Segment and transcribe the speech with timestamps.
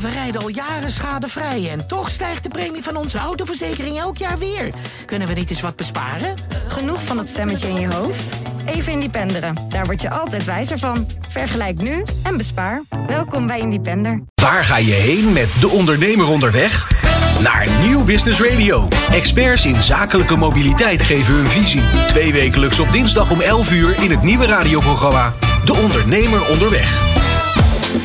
[0.00, 4.38] we rijden al jaren schadevrij en toch stijgt de premie van onze autoverzekering elk jaar
[4.38, 4.70] weer.
[5.04, 6.34] Kunnen we niet eens wat besparen?
[6.68, 8.32] Genoeg van dat stemmetje in je hoofd?
[8.66, 9.54] Even Independeren.
[9.68, 11.06] Daar word je altijd wijzer van.
[11.28, 12.82] Vergelijk nu en bespaar.
[13.06, 14.22] Welkom bij Independer.
[14.34, 16.86] Waar ga je heen met De Ondernemer onderweg?
[17.42, 18.88] Naar Nieuw Business Radio.
[19.10, 21.82] Experts in zakelijke mobiliteit geven hun visie.
[22.06, 25.32] Twee wekelijks op dinsdag om 11 uur in het nieuwe radioprogramma
[25.64, 27.27] De Ondernemer onderweg.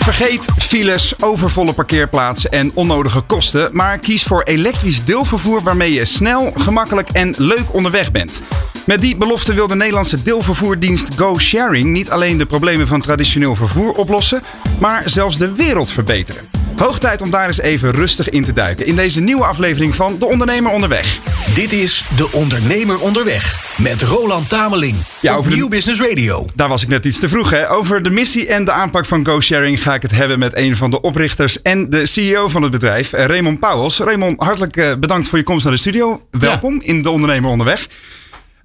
[0.04, 6.52] Vergeet files, overvolle parkeerplaatsen en onnodige kosten, maar kies voor elektrisch deelvervoer waarmee je snel,
[6.56, 8.42] gemakkelijk en leuk onderweg bent.
[8.86, 13.56] Met die belofte wil de Nederlandse deelvervoerdienst Go Sharing niet alleen de problemen van traditioneel
[13.56, 14.42] vervoer oplossen,
[14.80, 16.63] maar zelfs de wereld verbeteren.
[16.78, 20.16] Hoog tijd om daar eens even rustig in te duiken in deze nieuwe aflevering van
[20.20, 21.20] De Ondernemer Onderweg.
[21.56, 26.48] Dit is De Ondernemer onderweg met Roland Tameling Ja, op over de- Nieuw Business Radio.
[26.56, 27.50] Daar was ik net iets te vroeg.
[27.50, 27.70] Hè?
[27.72, 30.90] Over de missie en de aanpak van GoSharing ga ik het hebben met een van
[30.90, 34.00] de oprichters en de CEO van het bedrijf, eh, Raymond Pauwels.
[34.00, 36.22] Raymond, hartelijk eh, bedankt voor je komst naar de studio.
[36.32, 37.88] Welkom in De Ondernemer Onderweg.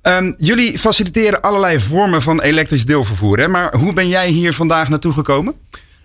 [0.02, 3.38] Ehm, jullie faciliteren allerlei vormen van elektrisch deelvervoer.
[3.38, 3.48] Hè?
[3.48, 5.54] Maar hoe ben jij hier vandaag naartoe gekomen?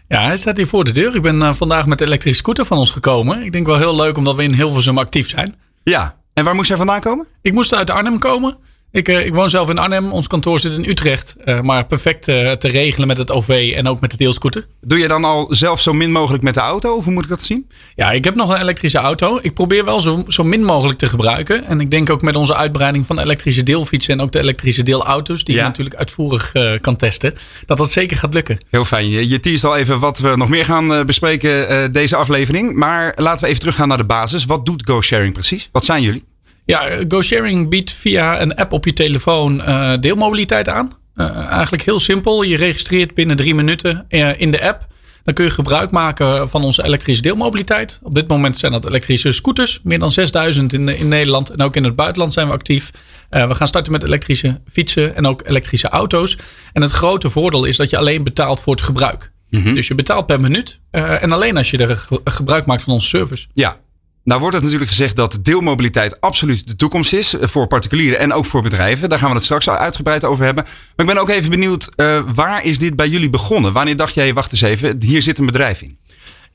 [0.08, 1.16] Ja, hij staat hier voor de deur.
[1.16, 3.44] Ik ben eh, vandaag met de elektrische scooter van ons gekomen.
[3.44, 5.56] Ik denk wel heel leuk omdat we in Hilversum actief zijn.
[5.84, 6.16] Ja.
[6.34, 7.28] En waar moest jij vandaan komen?
[7.42, 8.58] Ik moest uit Arnhem komen.
[8.94, 10.12] Ik, eh, ik woon zelf in Arnhem.
[10.12, 11.36] Ons kantoor zit in Utrecht.
[11.46, 14.66] eh, maar perfect eh, te regelen met het OV en ook met de deelscooter.
[14.82, 16.96] Doe je dan al zelf zo min mogelijk met de auto?
[16.96, 17.68] Of hoe moet ik dat zien?
[17.96, 19.40] Ja, ik heb nog een elektrische auto.
[19.42, 21.64] Ik probeer wel zo, zo min mogelijk te gebruiken.
[21.66, 25.44] En ik denk ook met onze uitbreiding van elektrische deelfietsen en ook de elektrische deelauto's,
[25.44, 25.62] die Ja.
[25.62, 27.34] je natuurlijk uitvoerig kan testen,
[27.66, 28.58] dat dat zeker gaat lukken.
[28.70, 29.10] Heel fijn.
[29.10, 32.74] Je, je teast al even wat we nog meer gaan bespreken deze aflevering.
[32.76, 34.46] Maar laten we even teruggaan naar de basis.
[34.46, 35.70] Wat doet GoSharing precies?
[35.72, 36.24] Wat zijn jullie?
[36.66, 40.92] Ja, GoSharing biedt via een app op je telefoon eh, deelmobiliteit aan.
[41.16, 42.42] Eh, eigenlijk heel simpel.
[42.44, 44.86] Je registreert binnen drie minuten eh, in de app.
[45.24, 48.00] Dan kun je gebruik maken van onze elektrische deelmobiliteit.
[48.04, 49.80] Op dit moment zijn dat elektrische scooters.
[49.84, 51.50] Meer dan 6000 in, in Nederland.
[51.50, 52.92] En ook in het buitenland zijn we actief.
[53.30, 56.38] We gaan starten met elektrische fietsen en ook elektrische auto's.
[56.74, 59.32] En het grote voordeel is dat je alleen betaalt voor het gebruik.
[59.74, 60.80] Dus je betaalt per minuut.
[60.92, 63.48] en alleen als je er ge- gebruik maakt van onze service.
[63.54, 63.78] Ja.
[64.24, 67.34] Nou wordt het natuurlijk gezegd dat deelmobiliteit absoluut de toekomst is.
[67.38, 69.10] eh, Voor particulieren en ook voor bedrijven.
[69.10, 70.64] Daar gaan we het straks uitgebreid over hebben.
[70.64, 73.74] Maar ik ben ook even benieuwd, eh, waar is dit bij jullie begonnen?
[73.74, 75.98] Wanneer dacht jij, wacht eens even, hier zit een bedrijf in?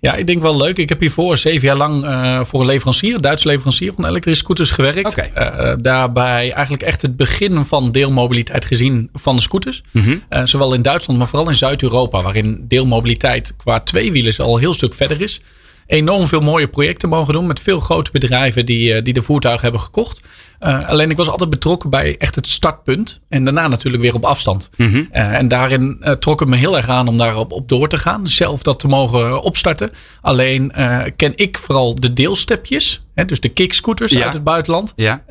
[0.01, 0.77] Ja, ik denk wel leuk.
[0.77, 4.43] Ik heb hiervoor zeven jaar lang eh, voor een leverancier, een Duitse leverancier van elektrische
[4.43, 5.15] scooters gewerkt.
[5.83, 9.83] Daarbij eigenlijk echt het begin van deelmobiliteit gezien van de scooters.
[10.29, 14.75] Eh, zowel in Duitsland, maar vooral in Zuid-Europa, waarin deelmobiliteit qua tweewielers al een heel
[14.75, 15.41] stuk verder is.
[15.89, 19.63] Enorm veel mooie projecten mogen doen met veel grote bedrijven die, eh, die de voertuigen
[19.63, 20.23] hebben gekocht.
[20.59, 23.21] Eh, alleen ik was altijd betrokken bij echt het startpunt.
[23.29, 24.71] En daarna natuurlijk weer op afstand.
[24.77, 27.97] Eh, en daarin eh, trok het me heel erg aan om daarop op door te
[27.97, 28.27] gaan.
[28.27, 29.91] Zelf dat te mogen opstarten.
[30.21, 30.73] Alleen
[31.17, 33.03] ken ik vooral de deelstepjes.
[33.15, 34.25] Hè, dus de kickscooters Ja.
[34.25, 34.93] uit het buitenland.
[34.97, 35.23] Ja.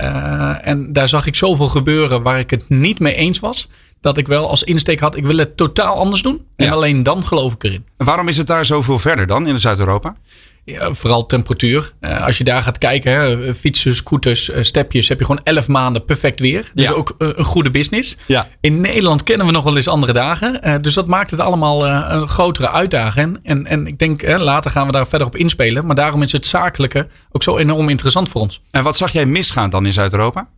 [0.62, 3.68] En daar zag ik zoveel gebeuren waar ik het niet mee eens was.
[4.02, 6.46] Dat ik wel als insteek had, ik wil het totaal anders doen.
[6.56, 6.72] En Ja.
[6.72, 7.86] alleen dan geloof ik erin.
[7.98, 10.16] Waarom is het daar zoveel verder dan in Zuid-Europa?
[10.66, 11.94] Ja, vooral temperatuur.
[12.00, 15.68] Eh, als je daar gaat kijken, hè, fietsen, scooters, eh, stepjes, heb je gewoon 11
[15.68, 16.72] maanden perfect weer.
[16.74, 16.92] Dus Ja.
[16.92, 18.18] ook eh, een goede business.
[18.26, 18.48] Ja.
[18.62, 20.82] In Nederland kennen we nog wel eens andere dagen.
[20.82, 23.40] dus dat maakt het allemaal een grotere uitdaging.
[23.44, 25.86] En, en ik denk, hè, later gaan we daar verder op inspelen.
[25.86, 28.62] Maar daarom is het zakelijke ook zo enorm interessant voor ons.
[28.72, 30.50] En wat zag jij misgaan dan in Zuid-Europa?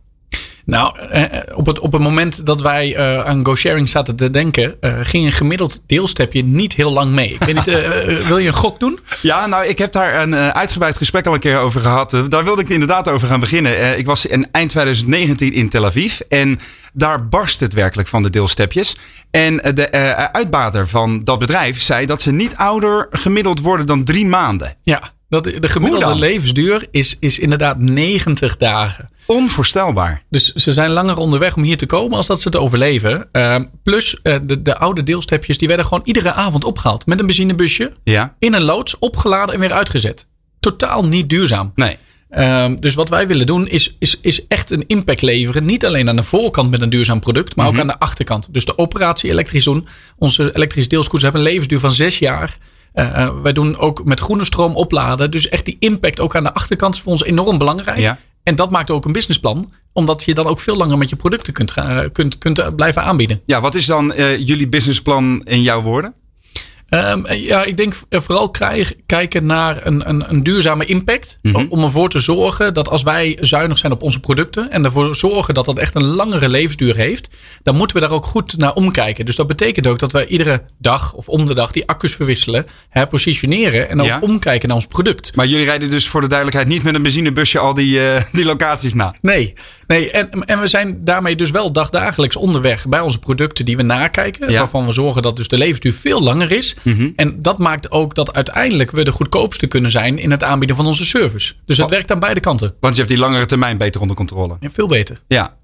[0.64, 4.76] Nou, eh, op, het, op het moment dat wij eh, aan GoSharing zaten te denken,
[4.80, 7.32] eh, ging een gemiddeld deelstepje niet heel lang mee.
[7.32, 9.00] Ik weet niet, eh, eh, wil je een gok doen?
[9.22, 12.12] Ja, nou, ik heb daar een eh, uitgebreid gesprek al een keer over gehad.
[12.12, 13.78] Eh, daar wilde ik inderdaad over gaan beginnen.
[13.78, 16.60] Eh, ik was in eind 2019 in Tel Aviv en
[16.92, 18.96] daar barst het werkelijk van de deelstepjes.
[19.30, 23.86] En eh, de eh, uitbater van dat bedrijf zei dat ze niet ouder gemiddeld worden
[23.86, 24.76] dan drie maanden.
[24.82, 29.10] Ja, dat, de gemiddelde levensduur is, is inderdaad 90 dagen.
[29.26, 30.22] Onvoorstelbaar.
[30.30, 33.28] Dus ze zijn langer onderweg om hier te komen als dat ze het overleven.
[33.32, 37.06] Ehm, plus eh, de, de oude deelstepjes die werden gewoon iedere avond opgehaald.
[37.06, 38.34] Met een benzinebusje, Ja?
[38.38, 40.26] in een loods, opgeladen en weer uitgezet.
[40.60, 41.72] Totaal niet duurzaam.
[41.74, 41.96] Nee.
[42.30, 45.64] Ehm, dus wat wij willen doen is, is, is echt een impact leveren.
[45.66, 48.48] Niet alleen aan de voorkant met een duurzaam product, maar ook aan de achterkant.
[48.54, 49.86] Dus de operatie elektrisch doen.
[50.18, 52.58] Onze elektrische deelscooters hebben een levensduur van zes jaar.
[52.92, 55.30] Eh, eh, wij doen ook met groene stroom opladen.
[55.30, 57.98] Dus echt die impact ook aan de achterkant is voor ons enorm belangrijk.
[57.98, 58.18] Ja.
[58.42, 59.72] En dat maakt ook een businessplan.
[59.92, 63.02] Omdat je dan ook veel langer met je producten kunt, gaan- kunt, kunt eh, blijven
[63.02, 63.40] aanbieden.
[63.46, 66.14] Ja, wat is dan eh, jullie businessplan in jouw woorden?
[66.90, 71.38] Um, ja, ik denk vooral krijg, kijken naar een, een, een duurzame impact.
[71.42, 71.66] Mhm.
[71.68, 74.70] Om ervoor te zorgen dat als wij zuinig zijn op onze producten.
[74.70, 77.28] en ervoor zorgen dat dat echt een langere levensduur heeft.
[77.62, 79.24] dan moeten we daar ook goed naar omkijken.
[79.26, 82.66] Dus dat betekent ook dat we iedere dag of om de dag die accu's verwisselen.
[82.88, 84.18] herpositioneren en ook Ja.
[84.20, 85.36] omkijken naar ons product.
[85.36, 88.44] Maar jullie rijden dus voor de duidelijkheid niet met een benzinebusje al die, eh, die
[88.44, 89.14] locaties na.
[89.20, 89.54] Nee,
[89.86, 90.10] nee.
[90.10, 94.50] En, en we zijn daarmee dus wel dagdagelijks onderweg bij onze producten die we nakijken.
[94.50, 94.58] Ja.
[94.58, 96.76] Waarvan we zorgen dat dus de levensduur veel langer is.
[97.16, 100.86] En dat maakt ook dat uiteindelijk we de goedkoopste kunnen zijn in het aanbieden van
[100.86, 101.54] onze service.
[101.66, 102.74] Dus het werkt aan beide kanten.
[102.80, 104.56] Want je hebt die langere termijn beter onder controle.
[104.60, 105.20] Ja, veel beter.
[105.28, 105.56] Ja.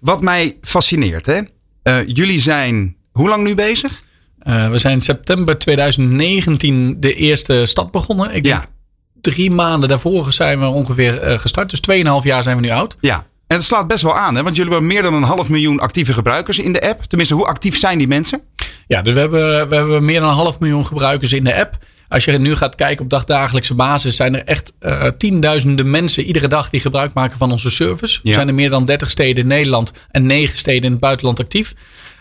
[0.00, 1.40] Wat mij fascineert, hè?
[1.82, 4.00] Eh, jullie zijn hoe lang nu bezig?
[4.38, 8.34] Eh, we zijn september 2019 de eerste stad begonnen.
[8.34, 8.66] Ik denk Ja.
[9.20, 11.70] drie maanden daarvoor zijn we ongeveer eh, gestart.
[11.70, 12.96] Dus 2,5 jaar zijn we nu oud.
[13.00, 13.26] Ja.
[13.46, 14.42] En het slaat best wel aan, hè?
[14.42, 17.02] Want jullie hebben meer dan een half miljoen actieve gebruikers in de app.
[17.02, 18.40] Tenminste, hoe actief zijn die mensen?
[18.86, 21.78] Ja, dus we hebben, we hebben meer dan een half miljoen gebruikers in de app.
[22.08, 26.48] Als je nu gaat kijken op dagdagelijkse basis, zijn er echt eh, tienduizenden mensen iedere
[26.48, 28.20] dag die gebruik maken van onze service.
[28.22, 28.32] Ja.
[28.32, 31.74] zijn in meer dan 30 steden in Nederland en 9 steden in het buitenland actief.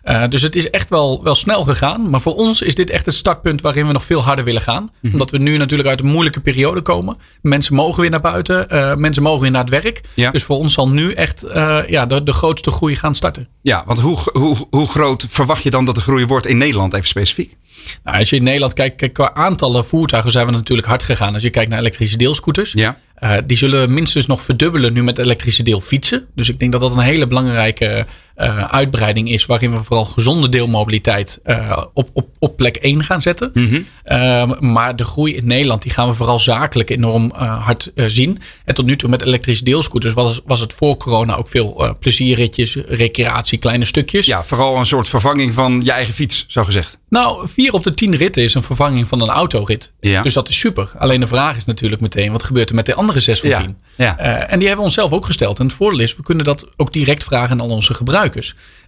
[0.04, 2.10] Eh, dus het is echt wel, wel snel gegaan.
[2.10, 4.90] Maar voor ons is dit echt het startpunt waarin we nog veel harder willen gaan.
[5.02, 5.14] Mhm.
[5.14, 7.18] Omdat we nu natuurlijk uit een moeilijke periode komen.
[7.42, 8.70] Mensen mogen weer naar buiten.
[8.70, 10.02] eh, mensen mogen weer naar het werk.
[10.14, 10.32] Ja.
[10.32, 11.46] Dus voor ons zal nu echt
[11.88, 13.48] ja, de, de grootste groei gaan starten.
[13.62, 16.94] Ja, want hoe, hoe, hoe groot verwacht je dan dat de groei wordt in Nederland,
[16.94, 17.56] even specifiek?
[18.04, 21.34] Nou, als je in Nederland kijkt, kijk, qua aantallen voertuigen zijn we natuurlijk hard gegaan.
[21.34, 22.72] Als je kijkt naar elektrische deelscooters.
[22.72, 22.98] Ja.
[23.16, 26.26] eh, die zullen minstens nog verdubbelen nu met elektrische deelfietsen.
[26.36, 28.06] Dus ik denk dat dat een hele belangrijke
[28.36, 29.46] eh, uitbreiding is.
[29.46, 33.54] Waarin we vooral gezonde deelmobiliteit eh, op, op, op plek 1 gaan zetten.
[34.04, 38.40] Ehm, maar de groei in Nederland die gaan we vooral zakelijk enorm eh, hard zien.
[38.66, 42.78] En tot nu toe met elektrische deelscooters was, was het voor corona ook veel plezierritjes,
[42.88, 44.26] recreatie, kleine stukjes.
[44.26, 46.98] Ja, vooral een soort vervanging van je eigen fiets, zo gezegd.
[47.10, 49.92] Nou, vier op de tien ritten is een vervanging van een autorit.
[50.00, 50.22] Ja.
[50.22, 50.92] Dus dat is super.
[50.98, 53.60] Alleen de vraag is natuurlijk meteen, wat gebeurt er met de andere zes van Ja,
[53.60, 53.78] tien?
[53.96, 54.18] ja.
[54.18, 55.60] En die hebben we onszelf ook gesteld.
[55.60, 58.24] En het voordeel is, we kunnen dat ook direct vragen aan al onze gebruikers.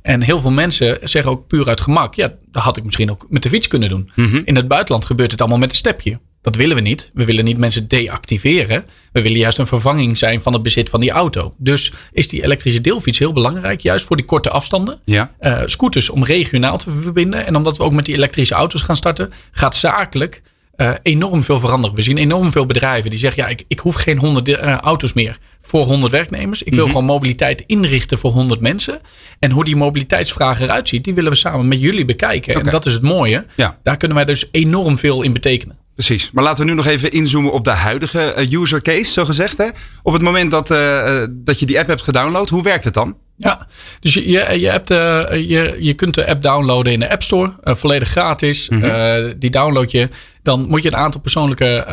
[0.01, 3.25] En heel veel mensen zeggen ook puur uit gemak, ja, dat had ik misschien ook
[3.29, 4.11] met de fiets kunnen doen.
[4.15, 4.41] Mhm.
[4.45, 6.19] In het buitenland gebeurt het allemaal met een stepje.
[6.41, 7.11] Dat willen we niet.
[7.13, 8.85] We willen niet mensen deactiveren.
[9.11, 11.53] We willen juist een vervanging zijn van het bezit van die auto.
[11.57, 15.33] Dus is die elektrische deelfiets heel belangrijk, juist voor die korte afstanden Ja.
[15.39, 17.45] eh, scooters om regionaal te verbinden.
[17.45, 20.41] En omdat we ook met die elektrische auto's gaan starten, gaat zakelijk
[20.77, 21.95] eh, enorm veel veranderen.
[21.95, 25.13] We zien enorm veel bedrijven die zeggen: ja, ik, ik hoef geen 100 eh, auto's
[25.13, 26.63] meer voor 100 werknemers.
[26.63, 26.91] Ik wil Mhm.
[26.91, 28.99] gewoon mobiliteit inrichten voor 100 mensen.
[29.39, 32.55] En hoe die mobiliteitsvraag eruit ziet, die willen we samen met jullie bekijken.
[32.55, 33.45] En dat is het mooie.
[33.55, 33.77] Ja.
[33.83, 35.77] Daar kunnen wij dus enorm veel in betekenen.
[35.93, 36.31] Precies.
[36.33, 39.57] Maar laten we nu nog even inzoomen op de huidige eh, user case, zo gezegd.
[39.57, 39.67] Hè?
[40.03, 40.67] Op het moment dat,
[41.29, 43.15] dat je die app hebt gedownload, hoe werkt het dan?
[43.37, 43.67] Ja,
[43.99, 47.23] dus je, je, je, hebt, eh, je, je kunt de app downloaden in de App
[47.23, 48.67] Store, eh, volledig gratis.
[48.67, 50.09] Eh, die download je.
[50.43, 51.85] Dan moet je een aantal persoonlijke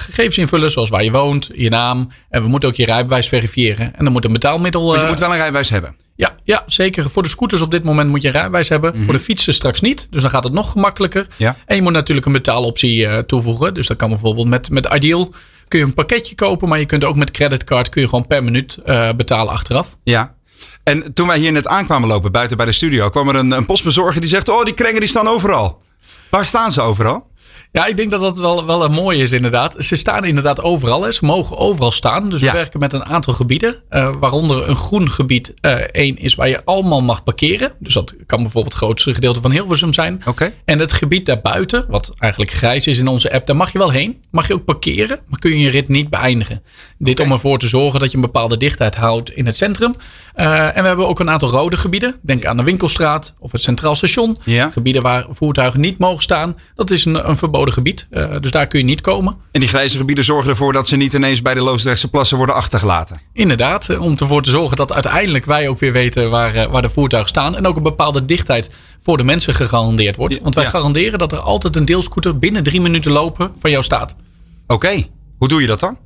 [0.00, 2.08] gegevens invullen, zoals waar je woont, je naam.
[2.28, 3.96] En we moeten ook je rijbewijs verifiëren.
[3.96, 4.84] En dan moet een betaalmiddel.
[4.84, 5.96] Want je eh, moet wel een rijbewijs hebben.
[6.16, 7.10] ja, ja, zeker.
[7.10, 9.04] Voor de scooters op dit moment moet je een rijbewijs hebben.
[9.04, 10.06] Voor de fietsen straks niet.
[10.10, 11.26] Dus dan gaat het nog gemakkelijker.
[11.36, 11.56] Ja.
[11.66, 13.74] En je moet natuurlijk een betaaloptie toevoegen.
[13.74, 15.34] Dus dat kan bijvoorbeeld met, met Ideal.
[15.68, 18.44] Kun je een pakketje kopen, maar je kunt ook met creditcard kun je gewoon per
[18.44, 18.78] minuut
[19.16, 19.96] betalen achteraf.
[20.04, 20.34] Ja.
[20.82, 23.66] En toen wij hier net aankwamen lopen, buiten bij de studio, kwam er een, een
[23.66, 25.82] postbezorger die zegt: Oh, die krengen die staan overal.
[26.30, 27.30] Waar staan ze overal?
[27.72, 29.74] Ja, ik denk dat dat wel, wel een mooie is inderdaad.
[29.78, 31.02] Ze staan inderdaad overal.
[31.02, 31.12] Hè.
[31.12, 32.30] Ze mogen overal staan.
[32.30, 32.46] Dus Ja.
[32.46, 33.82] we werken met een aantal gebieden.
[33.88, 37.72] eh, waaronder een groen gebied eh, één is waar je allemaal mag parkeren.
[37.78, 40.22] Dus dat kan bijvoorbeeld het grootste gedeelte van Hilversum zijn.
[40.26, 40.52] Oké.
[40.64, 43.90] En het gebied daarbuiten, wat eigenlijk grijs is in onze app, daar mag je wel
[43.90, 44.22] heen.
[44.30, 46.62] Mag je ook parkeren, maar kun je je rit niet beëindigen.
[47.04, 49.94] Dit om ervoor te zorgen dat je een bepaalde dichtheid houdt in het centrum.
[50.34, 52.14] Eh, en we hebben ook een aantal rode gebieden.
[52.20, 54.36] Denk aan de winkelstraat of het Centraal Station.
[54.44, 54.70] Ja.
[54.70, 56.56] Gebieden waar voertuigen niet mogen staan.
[56.74, 58.06] Dat is een, een verboden gebied.
[58.10, 59.36] Eh, dus daar kun je niet komen.
[59.50, 62.54] En die grijze gebieden zorgen ervoor dat ze niet ineens bij de Loosdrechtse plassen worden
[62.54, 63.20] achtergelaten.
[63.32, 66.90] Inderdaad, eh, om ervoor te zorgen dat uiteindelijk wij ook weer weten waar, waar de
[66.90, 67.56] voertuigen staan.
[67.56, 68.70] En ook een bepaalde dichtheid
[69.02, 70.38] voor de mensen gegarandeerd wordt.
[70.42, 70.70] Want wij Ja.
[70.70, 74.16] garanderen dat er altijd een deelscooter binnen drie minuten lopen van jou staat.
[74.66, 75.06] Oké.
[75.38, 75.98] Hoe doe je dat dan?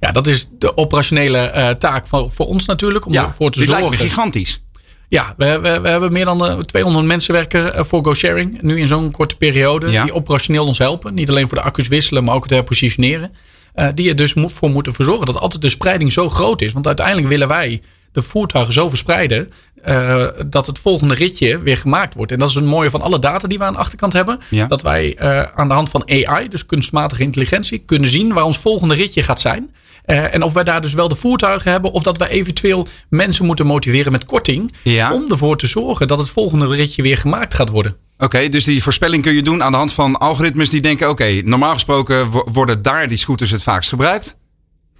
[0.00, 3.06] Ja, dat is de operationele eh, taak voor, voor ons natuurlijk.
[3.06, 4.04] Om ervoor te dit lijkt zorgen.
[4.04, 4.60] me gigantisch.
[5.08, 8.62] Ja, we, we, we hebben meer dan eh, 200 mensen werken eh, voor GoSharing.
[8.62, 9.90] Nu in zo'n korte periode.
[9.90, 10.04] Ja.
[10.04, 11.14] Die operationeel ons helpen.
[11.14, 13.32] Niet alleen voor de accu's wisselen, maar ook het herpositioneren.
[13.74, 16.72] Eh, die er dus moet, voor moeten verzorgen dat altijd de spreiding zo groot is.
[16.72, 17.82] Want uiteindelijk willen wij
[18.12, 19.52] de voertuigen zo verspreiden
[19.88, 22.32] uh, dat het volgende ritje weer gemaakt wordt.
[22.32, 24.38] En dat is het mooie van alle data die we aan de achterkant hebben.
[24.50, 24.66] Ja.
[24.66, 28.58] Dat wij uh, aan de hand van AI, dus kunstmatige intelligentie, kunnen zien waar ons
[28.58, 29.70] volgende ritje gaat zijn.
[30.06, 33.46] Uh, en of wij daar dus wel de voertuigen hebben, of dat wij eventueel mensen
[33.46, 34.72] moeten motiveren met korting.
[34.82, 35.12] Ja.
[35.12, 37.96] Om ervoor te zorgen dat het volgende ritje weer gemaakt gaat worden.
[38.18, 41.40] Oké, dus die voorspelling kun je doen aan de hand van algoritmes die denken: oké,
[41.44, 44.38] normaal gesproken worden daar die scooters het vaakst gebruikt.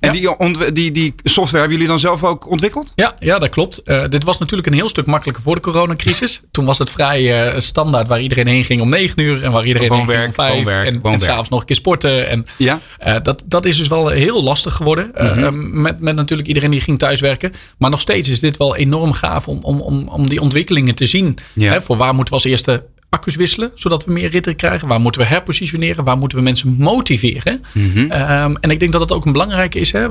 [0.07, 2.93] En die, die, die software hebben jullie dan zelf ook ontwikkeld?
[2.95, 3.81] Ja, ja dat klopt.
[3.85, 6.41] Uh, dit was natuurlijk een heel stuk makkelijker voor de coronacrisis.
[6.51, 9.67] Toen was het vrij uh, standaard waar iedereen heen ging om 9 uur en waar
[9.67, 12.29] iedereen woonwerk, heen ging om 5 woonwerk, en, en s'avonds nog een keer sporten.
[12.29, 12.81] En, ja.
[13.07, 15.11] uh, dat, dat is dus wel heel lastig geworden.
[15.15, 15.81] -hmm.
[15.81, 17.53] met, met natuurlijk iedereen die ging thuiswerken.
[17.79, 21.07] Maar nog steeds is dit wel enorm gaaf om, om, om, om die ontwikkelingen te
[21.07, 21.39] zien.
[21.53, 21.73] Ja.
[21.73, 24.89] Hè, voor waar moeten we als eerste accu's wisselen, zodat we meer ritten krijgen?
[24.89, 26.05] Waar moeten we herpositioneren?
[26.05, 27.63] Waar moeten we mensen motiveren?
[27.73, 28.13] Mm -hmm.
[28.13, 29.93] um, en ik denk dat dat ook een belangrijke is.
[29.93, 30.09] Hè?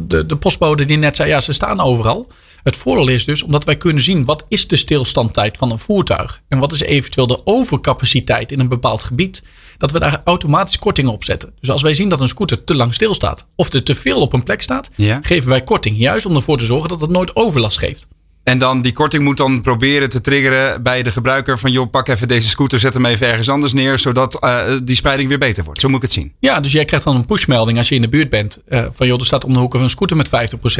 [0.00, 2.28] De, de postbode die net zei, ja, ze staan overal.
[2.62, 6.42] Het voordeel is dus, omdat wij kunnen zien wat is de stilstandtijd van een voertuig
[6.48, 9.42] en wat is eventueel de overcapaciteit in een bepaald gebied,
[9.78, 11.52] dat we daar automatisch kortingen op zetten.
[11.60, 14.32] Dus als wij zien dat een scooter te lang stilstaat of er te veel op
[14.32, 15.18] een plek staat, ja.
[15.22, 15.98] geven wij korting.
[15.98, 18.06] Juist om ervoor te zorgen dat het nooit overlast geeft.
[18.44, 22.08] En dan die korting moet dan proberen te triggeren bij de gebruiker van joh, pak
[22.08, 25.64] even deze scooter, zet hem even ergens anders neer, zodat uh, die spreiding weer beter
[25.64, 25.80] wordt.
[25.80, 26.32] Zo moet ik het zien.
[26.38, 29.06] Ja, dus jij krijgt dan een pushmelding als je in de buurt bent uh, van
[29.06, 30.28] joh, er staat om de hoek een scooter met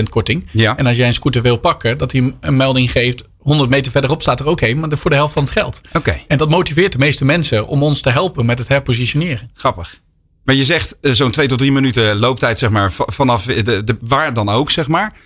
[0.00, 0.46] 50% korting.
[0.50, 0.76] Ja.
[0.76, 4.22] En als jij een scooter wil pakken, dat hij een melding geeft, 100 meter verderop
[4.22, 5.80] staat er ook heen, maar voor de helft van het geld.
[5.88, 5.96] Oké.
[5.96, 6.24] Okay.
[6.28, 9.50] En dat motiveert de meeste mensen om ons te helpen met het herpositioneren.
[9.54, 10.00] Grappig.
[10.44, 13.96] Maar je zegt uh, zo'n 2 tot 3 minuten looptijd, zeg maar, vanaf de, de,
[14.00, 15.16] waar dan ook, zeg maar.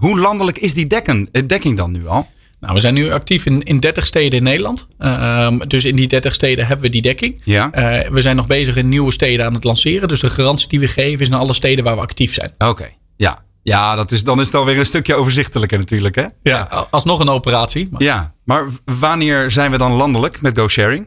[0.00, 2.28] Hoe landelijk is die dekken, dekking dan nu al?
[2.60, 4.88] Nou, we zijn nu actief in, in 30 steden in Nederland.
[4.98, 7.40] Uh, dus in die 30 steden hebben we die dekking.
[7.44, 7.64] Ja.
[7.64, 10.08] Uh, we zijn nog bezig in nieuwe steden aan het lanceren.
[10.08, 12.50] Dus de garantie die we geven is naar alle steden waar we actief zijn.
[12.58, 12.96] Oké, okay.
[13.16, 13.42] ja.
[13.62, 16.24] Ja, dat is, dan is het alweer een stukje overzichtelijker natuurlijk, hè?
[16.42, 17.88] Ja, alsnog een operatie.
[17.90, 18.02] Maar...
[18.02, 21.06] Ja, maar wanneer zijn we dan landelijk met GoSharing?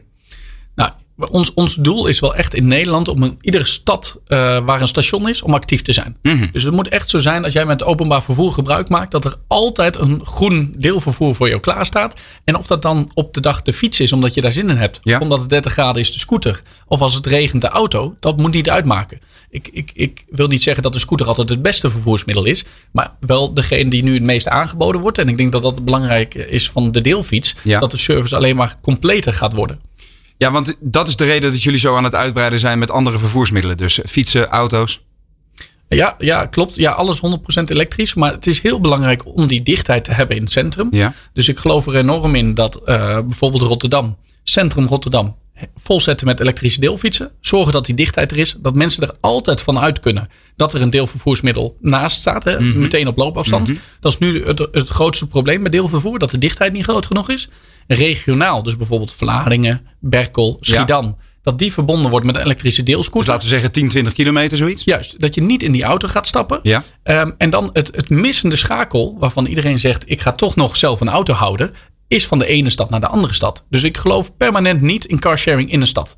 [1.16, 4.88] Ons, ons doel is wel echt in Nederland om in iedere stad uh, waar een
[4.88, 6.16] station is, om actief te zijn.
[6.22, 6.48] Mm -hmm.
[6.52, 9.36] Dus het moet echt zo zijn als jij met openbaar vervoer gebruik maakt, dat er
[9.46, 12.20] altijd een groen deelvervoer voor jou klaar staat.
[12.44, 14.76] En of dat dan op de dag de fiets is, omdat je daar zin in
[14.76, 15.00] hebt.
[15.02, 15.16] Ja.
[15.16, 16.62] Of omdat het 30 graden is de scooter.
[16.86, 18.16] Of als het regent de auto.
[18.20, 19.20] Dat moet niet uitmaken.
[19.50, 22.64] Ik, ik, ik wil niet zeggen dat de scooter altijd het beste vervoersmiddel is.
[22.90, 25.18] Maar wel degene die nu het meest aangeboden wordt.
[25.18, 27.54] En ik denk dat dat belangrijk is van de deelfiets.
[27.62, 27.80] Ja.
[27.80, 29.80] Dat de service alleen maar completer gaat worden.
[30.36, 33.18] Ja, want dat is de reden dat jullie zo aan het uitbreiden zijn met andere
[33.18, 33.76] vervoersmiddelen.
[33.76, 35.02] Dus fietsen, auto's.
[35.88, 36.74] Ja, ja, klopt.
[36.74, 37.20] Ja, alles 100%
[37.64, 38.14] elektrisch.
[38.14, 40.88] Maar het is heel belangrijk om die dichtheid te hebben in het centrum.
[40.90, 41.12] Ja.
[41.32, 42.84] Dus ik geloof er enorm in dat uh,
[43.20, 45.36] bijvoorbeeld Rotterdam, centrum Rotterdam,
[45.74, 47.30] volzetten met elektrische deelfietsen.
[47.40, 48.56] Zorgen dat die dichtheid er is.
[48.58, 52.44] Dat mensen er altijd van uit kunnen dat er een deelvervoersmiddel naast staat.
[52.44, 52.80] Hè, Mm -hmm.
[52.80, 53.68] Meteen op loopafstand.
[53.68, 53.82] Mm -hmm.
[54.00, 56.18] Dat is nu het, het, grootste probleem met deelvervoer.
[56.18, 57.48] Dat de dichtheid niet groot genoeg is.
[57.86, 61.04] Regionaal, dus bijvoorbeeld Vlaardingen, Berkel, Schiedam.
[61.04, 61.16] Ja.
[61.42, 63.20] Dat die verbonden wordt met een elektrische deelscooter.
[63.20, 64.84] Dus laten we zeggen 10, 20 kilometer zoiets?
[64.84, 66.60] Juist, dat je niet in die auto gaat stappen.
[66.62, 66.82] Ja.
[67.02, 71.00] Um, en dan het, het missende schakel, waarvan iedereen zegt: ik ga toch nog zelf
[71.00, 71.72] een auto houden,
[72.08, 73.64] is van de ene stad naar de andere stad.
[73.70, 76.16] Dus ik geloof permanent niet in carsharing in een stad.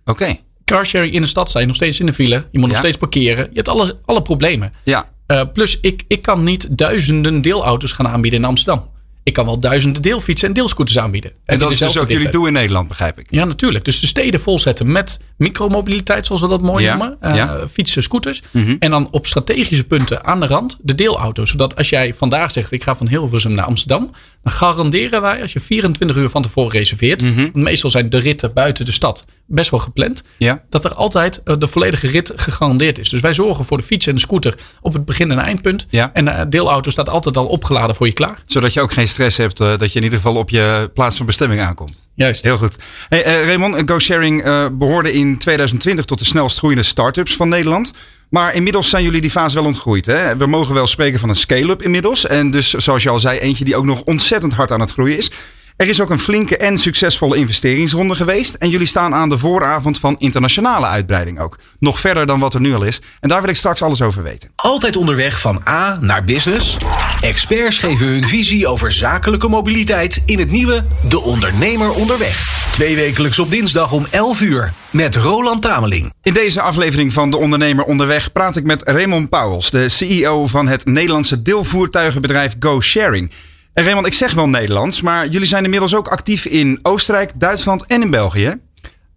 [0.00, 0.10] Oké.
[0.10, 0.40] Okay.
[0.64, 2.44] Carsharing in een stad sta je nog steeds in de file.
[2.50, 3.44] Je moet nog steeds parkeren.
[3.44, 4.72] Je hebt alle, alle problemen.
[4.84, 5.08] Ja.
[5.26, 8.90] Uh, plus, ik, ik kan niet duizenden deelauto's gaan aanbieden in Amsterdam.
[9.26, 11.30] Ik kan wel duizenden deelfietsen en deelscooters aanbieden.
[11.30, 13.26] En, en dat is dus ook jullie doel in Nederland, begrijp ik.
[13.30, 13.84] Ja, natuurlijk.
[13.84, 17.16] Dus de steden volzetten met micromobiliteit, zoals we dat mooi ja, noemen.
[17.22, 17.68] Uh, ja.
[17.68, 18.42] Fietsen, scooters.
[18.50, 18.76] Mm -hmm.
[18.78, 21.50] En dan op strategische punten aan de rand de deelauto's.
[21.50, 24.10] Zodat als jij vandaag zegt, ik ga van Hilversum naar Amsterdam.
[24.42, 27.22] Dan garanderen wij, als je 24 uur van tevoren reserveert.
[27.22, 27.50] Mm -hmm.
[27.52, 30.22] Meestal zijn de ritten buiten de stad best wel gepland.
[30.38, 30.62] Ja.
[30.68, 33.08] Dat er altijd uh, de volledige rit gegarandeerd is.
[33.08, 35.86] Dus wij zorgen voor de fiets en de scooter op het begin- en eindpunt.
[35.90, 36.10] Ja.
[36.12, 38.42] En de uh, deelauto staat altijd al opgeladen voor je klaar.
[38.44, 41.16] Zodat je ook geen stress hebt uh, dat je in ieder geval op je plaats
[41.16, 42.04] van bestemming aankomt.
[42.14, 42.42] Juist.
[42.42, 42.76] Heel goed.
[43.08, 47.92] Hey, uh, Raymond, GoSharing uh, behoorde in 2020 tot de snelst groeiende start-ups van Nederland.
[48.28, 50.06] Maar inmiddels zijn jullie die fase wel ontgroeid.
[50.06, 50.36] Hè?
[50.36, 52.26] We mogen wel spreken van een scale-up inmiddels.
[52.26, 55.18] En dus, zoals je al zei, eentje die ook nog ontzettend hard aan het groeien
[55.18, 55.30] is.
[55.76, 58.54] Er is ook een flinke en succesvolle investeringsronde geweest.
[58.54, 61.58] En jullie staan aan de vooravond van internationale uitbreiding ook.
[61.78, 63.00] Nog verder dan wat er nu al is.
[63.20, 64.50] En daar wil ik straks alles over weten.
[64.54, 66.76] Altijd onderweg van A naar business?
[67.20, 72.68] Experts geven hun visie over zakelijke mobiliteit in het nieuwe De Ondernemer Onderweg.
[72.72, 76.12] Twee wekelijks op dinsdag om 11 uur met Roland Tameling.
[76.22, 80.68] In deze aflevering van De Ondernemer Onderweg praat ik met Raymond Pauwels, de CEO van
[80.68, 83.30] het Nederlandse deelvoertuigenbedrijf GoSharing.
[83.76, 87.86] En Raymond, ik zeg wel Nederlands, maar jullie zijn inmiddels ook actief in Oostenrijk, Duitsland
[87.86, 88.54] en in België.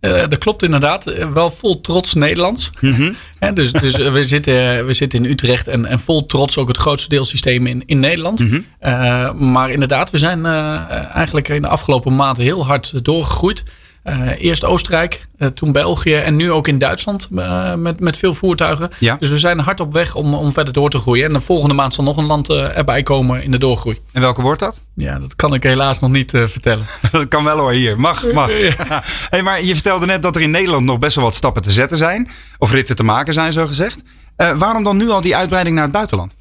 [0.01, 1.03] Uh, dat klopt inderdaad.
[1.33, 2.71] Wel vol trots Nederlands.
[2.79, 3.13] Mhm.
[3.53, 7.09] dus dus we, zitten, we zitten in Utrecht en, en vol trots ook het grootste
[7.09, 8.39] deelsysteem in, in Nederland.
[8.39, 9.51] Mhm.
[9.51, 13.63] maar inderdaad, we zijn eigenlijk in de afgelopen maanden heel hard doorgegroeid.
[14.03, 18.33] Uh, eerst Oostenrijk, uh, toen België en nu ook in Duitsland uh, met, met veel
[18.33, 18.89] voertuigen.
[18.99, 19.15] Ja.
[19.19, 21.25] Dus we zijn hard op weg om, om verder door te groeien.
[21.25, 23.99] En de volgende maand zal nog een land erbij komen in de doorgroei.
[24.11, 24.81] En welke wordt dat?
[24.95, 26.85] Ja, dat kan ik helaas nog niet vertellen.
[27.11, 27.99] dat kan wel hoor, hier.
[27.99, 28.49] Mag, mag.
[29.29, 31.71] hey, maar je vertelde net dat er in Nederland nog best wel wat stappen te
[31.71, 32.29] zetten zijn.
[32.57, 34.01] Of ritten te maken zijn, zo gezegd.
[34.35, 36.35] waarom dan nu al die uitbreiding naar het buitenland?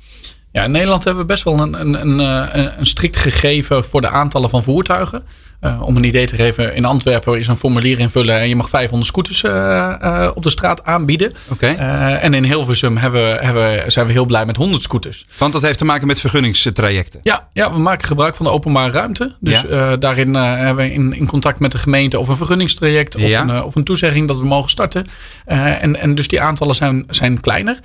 [0.53, 4.09] Ja, in Nederland hebben we best wel een, een, een, een strikt gegeven voor de
[4.09, 5.25] aantallen van voertuigen.
[5.61, 8.69] Uh, om een idee te geven, in Antwerpen is een formulier invullen en je mag
[8.69, 11.33] 500 scooters uh, uh, op de straat aanbieden.
[11.49, 11.75] Okay.
[12.17, 15.27] en in Hilversum hebben hebben, zijn we heel blij met 100 scooters.
[15.38, 17.21] Want dat heeft te maken met vergunningstrajecten?
[17.23, 19.35] Ja, ja we maken gebruik van de openbare ruimte.
[19.41, 19.97] Dus ja.
[19.97, 23.43] daarin hebben we in, in contact met de gemeente of een vergunningstraject of, ja.
[23.43, 25.07] een, of een toezegging dat we mogen starten.
[25.45, 27.79] en, en dus die aantallen zijn, zijn kleiner.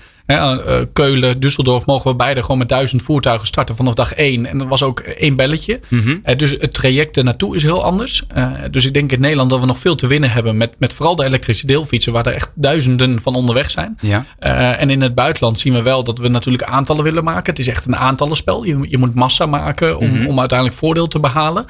[0.94, 4.46] Keulen, Düsseldorf mogen we beide gewoon met duizend voertuigen starten vanaf dag één.
[4.46, 5.80] En dat was ook één belletje.
[5.88, 6.38] Mm -hmm.
[6.38, 8.24] dus het traject ernaartoe is heel anders.
[8.38, 10.94] Uh, dus ik denk in Nederland dat we nog veel te winnen hebben met, met
[10.94, 13.98] vooral de elektrische deelfietsen, waar er echt duizenden van onderweg zijn.
[14.02, 14.26] Ja.
[14.40, 17.50] Uh, en in het buitenland zien we wel dat we natuurlijk aantallen willen maken.
[17.50, 18.64] Het is echt een aantallenspel.
[18.64, 20.28] Je, je moet massa maken om, Mm -hmm.
[20.28, 21.66] om uiteindelijk voordeel te behalen.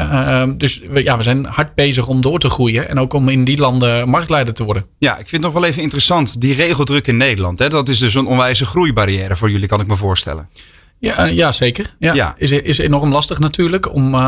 [0.00, 3.28] Uh, dus we, ja, we zijn hard bezig om door te groeien en ook om
[3.28, 4.86] in die landen marktleider te worden.
[4.98, 7.58] Ja, ik vind het nog wel even interessant, die regeldruk in Nederland.
[7.58, 7.68] Hè?
[7.68, 10.48] Dat is dus een onwijze groeibarrière voor jullie, kan ik me voorstellen.
[10.98, 11.94] Ja, ja zeker.
[11.98, 12.34] Ja, Ja.
[12.38, 13.94] Is, is enorm lastig natuurlijk.
[13.94, 14.20] Om, uh,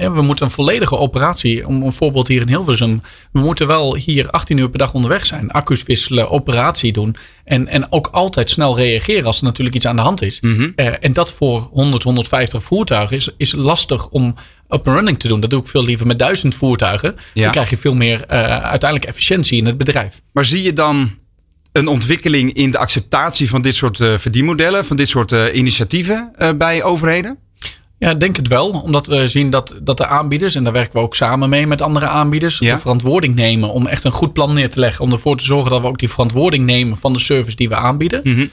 [0.00, 3.02] ja, we moeten een volledige operatie, om een voorbeeld hier in Hilversum.
[3.32, 5.50] We moeten wel hier 18 uur per dag onderweg zijn.
[5.50, 7.16] Accu's wisselen, operatie doen.
[7.44, 10.40] En, en ook altijd snel reageren als er natuurlijk iets aan de hand is.
[10.40, 10.70] Mhm.
[10.76, 14.34] Uh, en dat voor 100, 150 voertuigen is, is lastig om
[14.68, 15.40] up and running te doen.
[15.40, 17.16] Dat doe ik veel liever met duizend voertuigen.
[17.34, 17.42] Ja.
[17.42, 20.20] Dan krijg je veel meer uh, uiteindelijk efficiëntie in het bedrijf.
[20.32, 21.18] Maar zie je dan
[21.72, 26.32] een ontwikkeling in de acceptatie van dit soort uh, verdienmodellen, van dit soort uh, initiatieven
[26.38, 27.38] uh, bij overheden?
[27.98, 28.70] Ja, ik denk het wel.
[28.70, 31.82] Omdat we zien dat, dat de aanbieders, en daar werken we ook samen mee met
[31.82, 32.74] andere aanbieders, Ja.
[32.74, 35.04] de verantwoording nemen om echt een goed plan neer te leggen.
[35.04, 37.74] Om ervoor te zorgen dat we ook die verantwoording nemen van de service die we
[37.74, 38.20] aanbieden.
[38.24, 38.40] Mhm.
[38.40, 38.48] Um,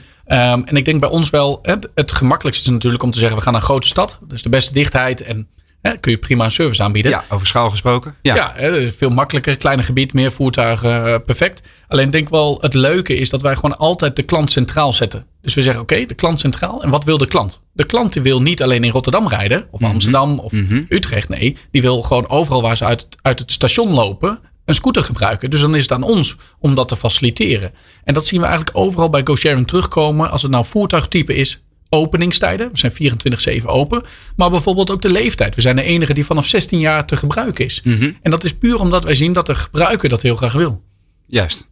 [0.64, 3.42] en ik denk bij ons wel, hè, het gemakkelijkste is natuurlijk om te zeggen, we
[3.42, 4.18] gaan naar een grote stad.
[4.28, 5.48] Dus de beste dichtheid en
[5.82, 7.10] hè, kun je prima een service aanbieden.
[7.10, 8.14] Ja, over schaal gesproken.
[8.22, 8.34] Ja.
[8.34, 9.56] Ja, hè, veel makkelijker.
[9.56, 11.60] Kleiner gebied, meer voertuigen, uh, perfect.
[11.88, 15.26] Alleen denk wel, het leuke is dat wij gewoon altijd de klant centraal zetten.
[15.42, 16.82] Dus we zeggen, oké, okay, de klant centraal.
[16.82, 17.62] En wat wil de klant?
[17.72, 19.90] De klant die wil niet alleen in Rotterdam rijden, of Mhm.
[19.90, 20.82] Amsterdam, of Mhm.
[20.88, 21.28] Utrecht.
[21.28, 25.50] Nee, die wil gewoon overal waar ze uit, uit het station lopen, een scooter gebruiken.
[25.50, 27.72] Dus dan is het aan ons om dat te faciliteren.
[28.04, 30.30] En dat zien we eigenlijk overal bij GoSharing terugkomen.
[30.30, 32.70] Als het nou voertuigtype is, openingstijden.
[32.70, 34.02] We zijn 24-7 open.
[34.36, 35.54] Maar bijvoorbeeld ook de leeftijd.
[35.54, 37.80] We zijn de enige die vanaf 16 jaar te gebruiken is.
[37.84, 38.10] Mhm.
[38.22, 40.82] En dat is puur omdat wij zien dat de gebruiker dat heel graag wil.
[41.26, 41.68] Juist.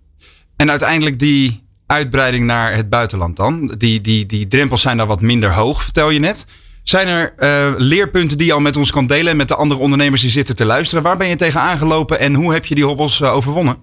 [0.56, 3.74] En uiteindelijk die uitbreiding naar het buitenland dan.
[3.78, 6.46] Die, die, die drempels zijn daar wat minder hoog, vertel je net.
[6.82, 9.80] Zijn er uh, leerpunten die je al met ons kan delen en met de andere
[9.80, 11.02] ondernemers die zitten te luisteren?
[11.02, 13.76] Waar ben je tegen aangelopen en hoe heb je die hobbels uh, overwonnen?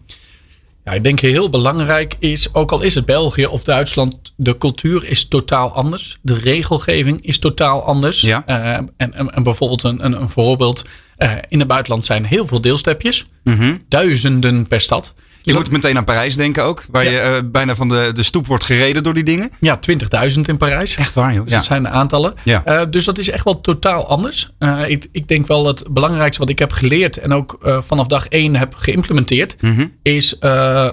[0.84, 5.06] Ja, ik denk heel belangrijk is, ook al is het België of Duitsland, de cultuur
[5.06, 6.18] is totaal anders.
[6.22, 8.22] De regelgeving is totaal anders.
[8.22, 8.44] Ja.
[8.48, 10.86] Uh, en, en, en, bijvoorbeeld een, een, een voorbeeld.
[11.18, 13.26] Uh, in het buitenland zijn heel veel deelstepjes.
[13.44, 13.84] Mm -hmm.
[13.88, 15.14] Duizenden per stad.
[15.44, 16.86] Je dus moet dat, meteen aan Parijs denken ook.
[16.92, 17.10] Waar ja.
[17.10, 19.50] je uh, bijna van de, de stoep wordt gereden door die dingen.
[19.60, 19.80] Ja,
[20.34, 20.96] 20.000 in Parijs.
[20.96, 21.44] Echt waar joh.
[21.44, 22.34] Dus dat zijn de aantallen.
[22.44, 22.64] Ja.
[22.68, 24.50] Uh, dus dat is echt wel totaal anders.
[24.60, 27.18] Uh, ik, ik, denk wel het belangrijkste wat ik heb geleerd.
[27.18, 29.62] En ook vanaf dag één heb geïmplementeerd.
[29.62, 29.92] Mm -hmm.
[30.02, 30.36] Is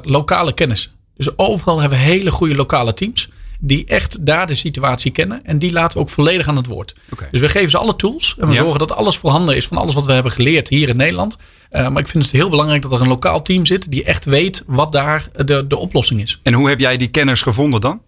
[0.03, 0.93] lokale kennis.
[1.17, 5.45] Dus overal hebben we hele goede lokale teams die echt daar de situatie kennen.
[5.45, 6.95] En die laten we ook volledig aan het woord.
[7.11, 7.29] Okay.
[7.31, 8.37] Dus we geven ze alle tools.
[8.39, 8.59] En we ja.
[8.59, 11.37] zorgen dat alles voorhanden is van alles wat we hebben geleerd hier in Nederland.
[11.73, 14.25] Uh, maar ik vind het heel belangrijk dat er een lokaal team zit die echt
[14.25, 16.41] weet wat daar de, de oplossing is.
[16.43, 18.01] En hoe heb jij die kenners gevonden dan?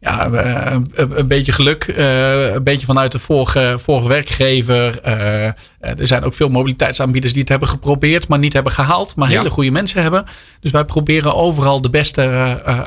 [0.00, 1.86] Ja, een, een, beetje geluk.
[1.86, 5.00] Uh, een beetje vanuit de vorige, vorige werkgever.
[5.06, 5.44] Uh,
[5.80, 9.16] er zijn ook veel mobiliteitsaanbieders die het hebben geprobeerd, maar niet hebben gehaald.
[9.16, 9.38] Maar ja.
[9.38, 10.24] hele goede mensen hebben.
[10.60, 12.22] Dus wij proberen overal de beste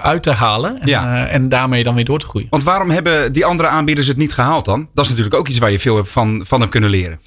[0.01, 0.81] uit te halen.
[0.81, 1.27] En, ja.
[1.27, 2.47] en daarmee dan weer door te groeien.
[2.49, 4.89] Want waarom hebben die andere aanbieders het niet gehaald dan?
[4.93, 7.19] Dat is natuurlijk ook iets waar je veel van, van hebt kunnen leren.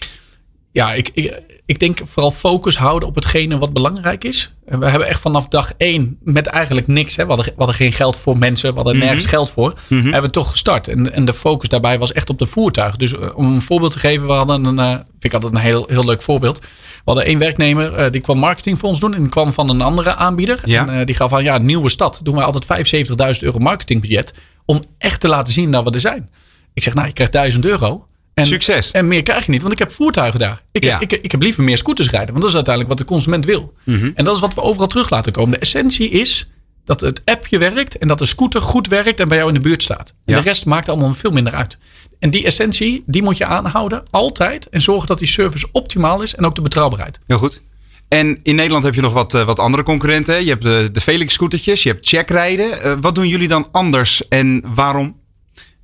[0.73, 4.53] Ja, ik, ik, ik denk vooral focus houden op hetgene wat belangrijk is.
[4.67, 7.17] En we hebben echt vanaf dag één met eigenlijk niks.
[7.17, 7.23] Hè.
[7.23, 8.69] We, hadden, we hadden geen geld voor mensen.
[8.71, 9.05] We hadden Mhm.
[9.05, 9.75] nergens geld voor.
[9.89, 10.89] Hebben we toch gestart.
[10.89, 12.97] En, en de focus daarbij was echt op de voertuig.
[12.97, 14.27] Dus uh, om een voorbeeld te geven.
[14.27, 16.59] We hadden een, uh, vind ik altijd een heel, heel leuk voorbeeld.
[16.61, 16.67] We
[17.05, 17.99] hadden één werknemer.
[18.05, 19.15] Uh, die kwam marketing voor ons doen.
[19.15, 20.61] En die kwam van een andere aanbieder.
[20.65, 20.89] Ja.
[20.89, 22.21] En die gaf aan, ja, nieuwe stad.
[22.23, 22.65] Doen wij altijd
[23.37, 24.35] 75.000 euro marketingbudget.
[24.65, 26.31] Om echt te laten zien dat we er zijn.
[26.75, 28.05] Ik zeg, nou, je krijgt 1000 euro.
[28.35, 28.91] En, Succes.
[28.91, 30.63] En meer krijg je niet, want ik heb voertuigen daar.
[30.73, 31.01] Ik, Ja.
[31.01, 33.75] ik, ik heb liever meer scooters rijden, want dat is uiteindelijk wat de consument wil.
[33.85, 34.11] Mhm.
[34.15, 35.51] En dat is wat we overal terug laten komen.
[35.51, 36.49] De essentie is
[36.85, 39.61] dat het appje werkt en dat de scooter goed werkt en bij jou in de
[39.61, 40.15] buurt staat.
[40.25, 41.79] En de rest maakt allemaal veel minder uit.
[42.19, 44.69] En die essentie, die moet je aanhouden, altijd.
[44.69, 47.21] En zorgen dat die service optimaal is en ook de betrouwbaarheid.
[47.27, 47.63] Heel goed.
[48.09, 50.45] En in Nederland heb je nog wat, eh, wat andere concurrenten.
[50.45, 52.83] Je hebt de, de Felix scootertjes, je hebt checkrijden.
[52.83, 55.17] Eh, wat doen jullie dan anders en waarom?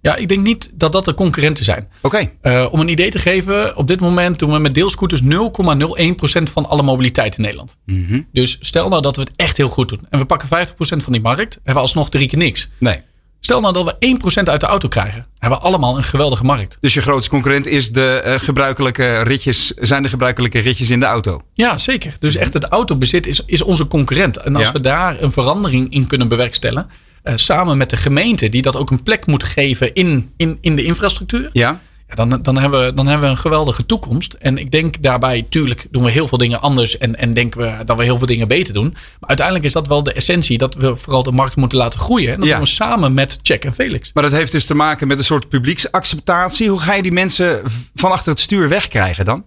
[0.03, 1.89] Ja, ik denk niet dat dat de concurrenten zijn.
[2.01, 6.51] Oké, Eh, om een idee te geven, op dit moment doen we met deelscooters 0,01%
[6.51, 7.77] van alle mobiliteit in Nederland.
[7.87, 8.21] Mhm.
[8.33, 10.01] Dus stel nou dat we het echt heel goed doen.
[10.11, 12.69] En we pakken 50% van die markt, hebben we alsnog drie keer niks.
[12.79, 13.01] nee.
[13.43, 15.27] Stel nou dat we 1% uit de auto krijgen.
[15.39, 16.79] Hebben we allemaal een geweldige markt.
[16.81, 21.07] Dus je grootste concurrent is de eh, gebruikelijke ritjes, zijn de gebruikelijke ritjes in de
[21.07, 21.43] auto.
[21.55, 22.17] Ja, zeker.
[22.19, 24.37] Dus echt het autobezit is, is onze concurrent.
[24.37, 24.73] En als Ja.
[24.73, 26.91] we daar een verandering in kunnen bewerkstelligen.
[27.23, 30.77] Eh, samen met de gemeente, die dat ook een plek moet geven in, in, in
[30.77, 31.51] de infrastructuur.
[31.53, 31.81] Ja?
[32.09, 34.33] Ja, dan, dan, hebben we, dan hebben we een geweldige toekomst.
[34.33, 36.99] En ik denk daarbij, tuurlijk doen we heel veel dingen anders.
[36.99, 38.91] En, en denken we dat we heel veel dingen beter doen.
[38.93, 40.59] Maar uiteindelijk is dat wel de essentie.
[40.59, 42.33] Dat we vooral de markt moeten laten groeien.
[42.33, 42.55] En dat Ja.
[42.55, 44.11] doen we samen met Check en Felix.
[44.15, 46.69] Maar dat heeft dus te maken met een soort publieksacceptatie.
[46.69, 47.61] Hoe ga je die mensen
[47.95, 49.45] van achter het stuur wegkrijgen dan?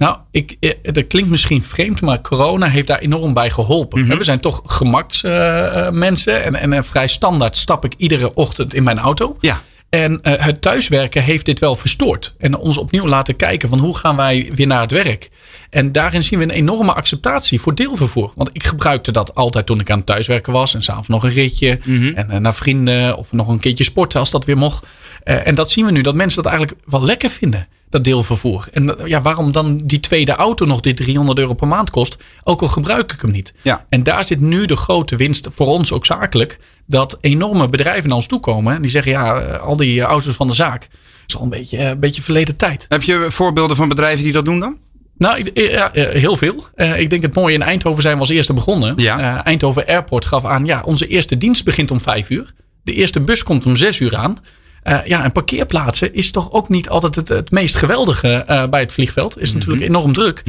[0.00, 4.00] Nou, ik, eh, dat klinkt misschien vreemd, maar corona heeft daar enorm bij geholpen.
[4.00, 4.16] Mhm.
[4.16, 6.44] We zijn toch gemaksmensen.
[6.44, 9.36] en, en eh, vrij standaard stap ik iedere ochtend in mijn auto.
[9.40, 9.60] Ja.
[9.90, 12.34] En eh, het thuiswerken heeft dit wel verstoord.
[12.38, 15.30] En ons opnieuw laten kijken van hoe gaan wij weer naar het werk.
[15.70, 18.32] En daarin zien we een enorme acceptatie voor deelvervoer.
[18.34, 20.74] Want ik gebruikte dat altijd toen ik aan het thuiswerken was.
[20.74, 21.78] En s'avonds nog een ritje.
[22.14, 24.86] En eh, naar vrienden of nog een keertje sporten als dat weer mocht.
[25.22, 27.68] Eh, en dat zien we nu dat mensen dat eigenlijk wel lekker vinden.
[27.88, 28.68] Dat deelvervoer.
[28.72, 32.16] En eh, ja, waarom dan die tweede auto nog die 300 euro per maand kost.
[32.44, 33.52] Ook al gebruik ik hem niet.
[33.62, 33.86] Ja.
[33.88, 36.58] En daar zit nu de grote winst voor ons ook zakelijk.
[36.86, 38.74] Dat enorme bedrijven naar ons toe komen.
[38.74, 40.88] En die zeggen ja, eh, al die auto's van de zaak.
[41.26, 42.86] is al een beetje, een beetje verleden tijd.
[42.88, 44.76] Heb je voorbeelden van bedrijven die dat doen dan?
[45.18, 46.66] Nou, ja, heel veel.
[46.74, 48.92] Ik denk het mooie in Eindhoven zijn we als eerste begonnen.
[48.96, 49.44] Ja.
[49.44, 52.54] Eindhoven Airport gaf aan, ja, onze eerste dienst begint om vijf uur.
[52.82, 54.38] De eerste bus komt om zes uur aan.
[54.82, 58.80] Eh, ja, en parkeerplaatsen is toch ook niet altijd het, het meest geweldige eh, bij
[58.80, 59.38] het vliegveld.
[59.38, 60.42] Is natuurlijk enorm druk.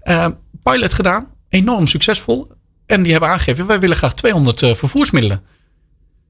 [0.00, 0.26] Eh,
[0.62, 2.50] pilot gedaan, enorm succesvol.
[2.86, 5.42] En die hebben aangegeven, wij willen graag 200 eh, vervoersmiddelen.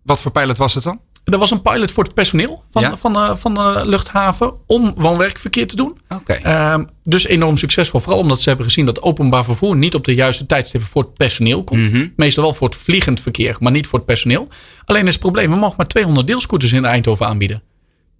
[0.03, 1.01] Wat voor pilot was het dan?
[1.25, 2.97] Er was een pilot voor het personeel van, Ja.
[2.97, 5.99] van, de, van de luchthaven om woon-werkverkeer te doen.
[6.43, 8.01] Ehm, dus enorm succesvol.
[8.01, 11.15] Vooral omdat ze hebben gezien dat openbaar vervoer niet op de juiste tijdstippen voor het
[11.15, 11.91] personeel komt.
[11.91, 12.09] Mhm.
[12.17, 14.49] Meestal wel voor het vliegend verkeer, maar niet voor het personeel.
[14.85, 17.63] Alleen is het probleem, we mogen maar 200 deelscooters in Eindhoven aanbieden.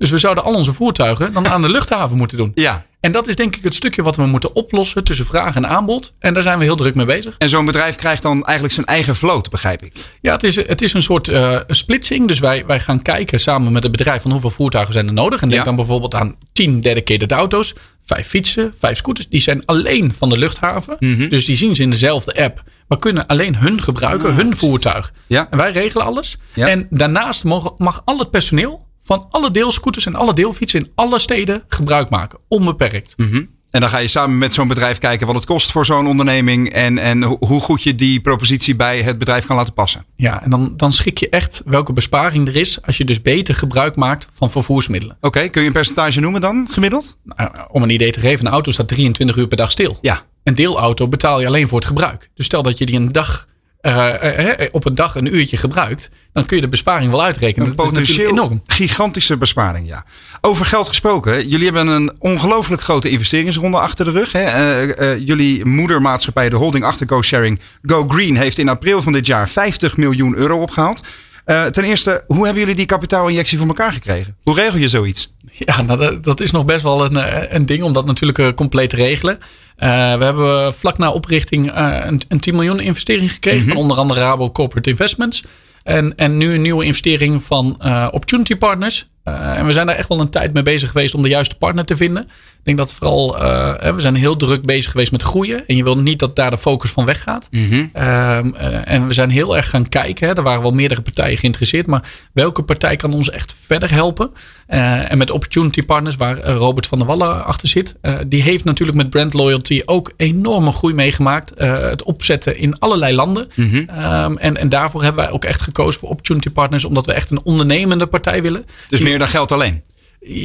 [0.05, 2.53] Dus we zouden al onze voertuigen dan aan de luchthaven moeten doen.
[2.55, 2.87] Ja.
[3.01, 6.13] En dat is denk ik het stukje wat we moeten oplossen tussen vraag en aanbod.
[6.19, 7.35] En daar zijn we heel druk mee bezig.
[7.39, 9.93] En zo'n bedrijf krijgt dan eigenlijk zijn eigen vloot, begrijp ik.
[10.21, 12.29] Ja, het is, het is een soort eh, splitsing.
[12.29, 15.41] Dus wij, wij gaan kijken samen met het bedrijf van hoeveel voertuigen zijn er nodig.
[15.43, 15.67] En denk Ja.
[15.67, 19.29] dan bijvoorbeeld aan 10 dedicated auto's, vijf fietsen, vijf scooters.
[19.29, 20.97] Die zijn alleen van de luchthaven.
[21.01, 21.29] Mhm.
[21.29, 22.63] Dus die zien ze in dezelfde app.
[22.89, 25.07] Maar kunnen alleen hun gebruiken, hun voertuig.
[25.15, 25.47] Ah, Ja.
[25.51, 26.37] En wij regelen alles.
[26.55, 26.69] Ja.
[26.69, 31.19] En daarnaast mogen, mag al het personeel van alle deelscooters en alle deelfietsen in alle
[31.19, 32.39] steden gebruik maken.
[32.49, 33.15] Onbeperkt.
[33.17, 33.43] Mhm.
[33.71, 36.73] En dan ga je samen met zo'n bedrijf kijken wat het kost voor zo'n onderneming.
[36.73, 40.05] En, en ho- hoe goed je die propositie bij het bedrijf kan laten passen.
[40.17, 43.55] Ja, en dan, dan schik je echt welke besparing er is als je dus beter
[43.55, 45.17] gebruik maakt van vervoersmiddelen.
[45.21, 47.17] Oké, kun je een percentage noemen dan, gemiddeld?
[47.25, 49.99] Nou, om een idee te geven, een auto staat 23 uur per dag stil.
[50.01, 50.23] Ja.
[50.43, 52.31] Een deelauto betaal je alleen voor het gebruik.
[52.35, 53.49] Dus stel dat je die een dag,
[53.85, 57.69] eh, eh, op een dag een uurtje gebruikt, dan kun je de besparing wel uitrekenen.
[57.69, 58.63] Een potentieel enorm.
[58.67, 60.05] gigantische besparing, ja.
[60.41, 61.49] Over geld gesproken.
[61.49, 64.33] Jullie hebben een ongelooflijk grote investeringsronde achter de rug.
[64.33, 64.43] Hè?
[64.43, 69.27] Eh, eh, jullie moedermaatschappij, de holding achter GoSharing, Go Green, heeft in april van dit
[69.27, 71.03] jaar 50 miljoen euro opgehaald.
[71.45, 74.37] Eh, ten eerste, hoe hebben jullie die kapitaalinjectie voor elkaar gekregen?
[74.43, 75.35] Hoe regel je zoiets?
[75.53, 78.39] Ja, nou, dat, dat is nog best wel een, eh, een ding om dat natuurlijk
[78.39, 79.39] eh, compleet te regelen.
[79.77, 83.97] Eh, we hebben vlak na oprichting eh, een, een 10 miljoen investering gekregen van onder
[83.97, 85.45] andere Rabo Corporate Investments.
[85.83, 89.09] En, en nu een nieuwe investering van eh, Opportunity Partners.
[89.23, 91.85] En we zijn daar echt wel een tijd mee bezig geweest om de juiste partner
[91.85, 92.29] te vinden.
[92.65, 95.67] Ik denk dat vooral, eh, we zijn heel druk bezig geweest met groeien.
[95.67, 97.49] En je wil niet dat daar de focus van weggaat.
[97.93, 98.39] Eh,
[98.85, 100.29] en we zijn heel erg gaan kijken.
[100.29, 100.35] Hè.
[100.35, 101.87] Er waren wel meerdere partijen geïnteresseerd.
[101.87, 104.31] Maar welke partij kan ons echt verder helpen?
[104.67, 107.95] Eh, en met Opportunity Partners, waar Robert van der Wallen achter zit.
[108.27, 111.53] die heeft natuurlijk met brand loyalty ook enorme groei meegemaakt.
[111.57, 113.49] Het opzetten in allerlei landen.
[113.87, 116.85] Ehm, en, en daarvoor hebben wij ook echt gekozen voor Opportunity Partners.
[116.85, 118.65] Omdat we echt een ondernemende partij willen.
[118.89, 119.83] Dus Die- meer dan geld alleen.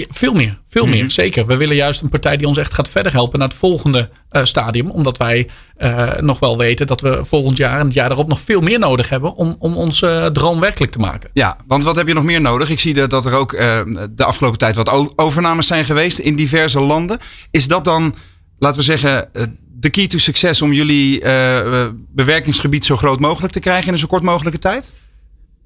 [0.09, 0.95] Veel meer, veel Mhm.
[0.95, 1.45] meer, zeker.
[1.45, 4.43] We willen juist een partij die ons echt gaat verder helpen naar het volgende eh,
[4.43, 4.89] stadium.
[4.89, 8.39] Omdat wij eh, nog wel weten dat we volgend jaar en het jaar daarop nog
[8.39, 11.29] veel meer nodig hebben om, om onze eh, droom werkelijk te maken.
[11.33, 12.69] Ja, want wat heb je nog meer nodig?
[12.69, 13.51] Ik zie dat, dat er ook
[14.11, 17.19] de afgelopen tijd wat overnames zijn geweest in diverse landen.
[17.51, 18.15] Is dat dan,
[18.57, 19.29] laten we zeggen,
[19.79, 21.21] de key to succes om jullie
[22.13, 24.93] bewerkingsgebied zo groot mogelijk te krijgen in een zo kort mogelijke tijd?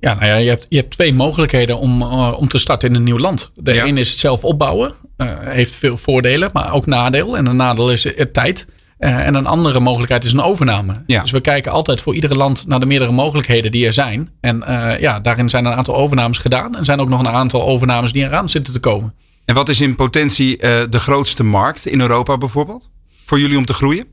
[0.03, 2.95] Ja, nou ja, je hebt, je hebt twee mogelijkheden om, eh, om te starten in
[2.95, 3.51] een nieuw land.
[3.55, 3.85] De Ja.
[3.85, 4.93] een is het zelf opbouwen.
[5.17, 7.37] eh, heeft veel voordelen, maar ook nadeel.
[7.37, 8.67] En een nadeel is eh, tijd.
[8.97, 10.93] Eh, en een andere mogelijkheid is een overname.
[11.05, 11.21] Ja.
[11.21, 14.29] Dus we kijken altijd voor iedere land naar de meerdere mogelijkheden die er zijn.
[14.41, 14.63] En
[14.99, 16.75] ja, daarin zijn een aantal overnames gedaan.
[16.75, 19.13] En zijn ook nog een aantal overnames die eraan zitten te komen.
[19.45, 20.57] En wat is in potentie
[20.89, 22.89] de grootste markt in Europa bijvoorbeeld?
[23.25, 24.05] Voor jullie om te groeien?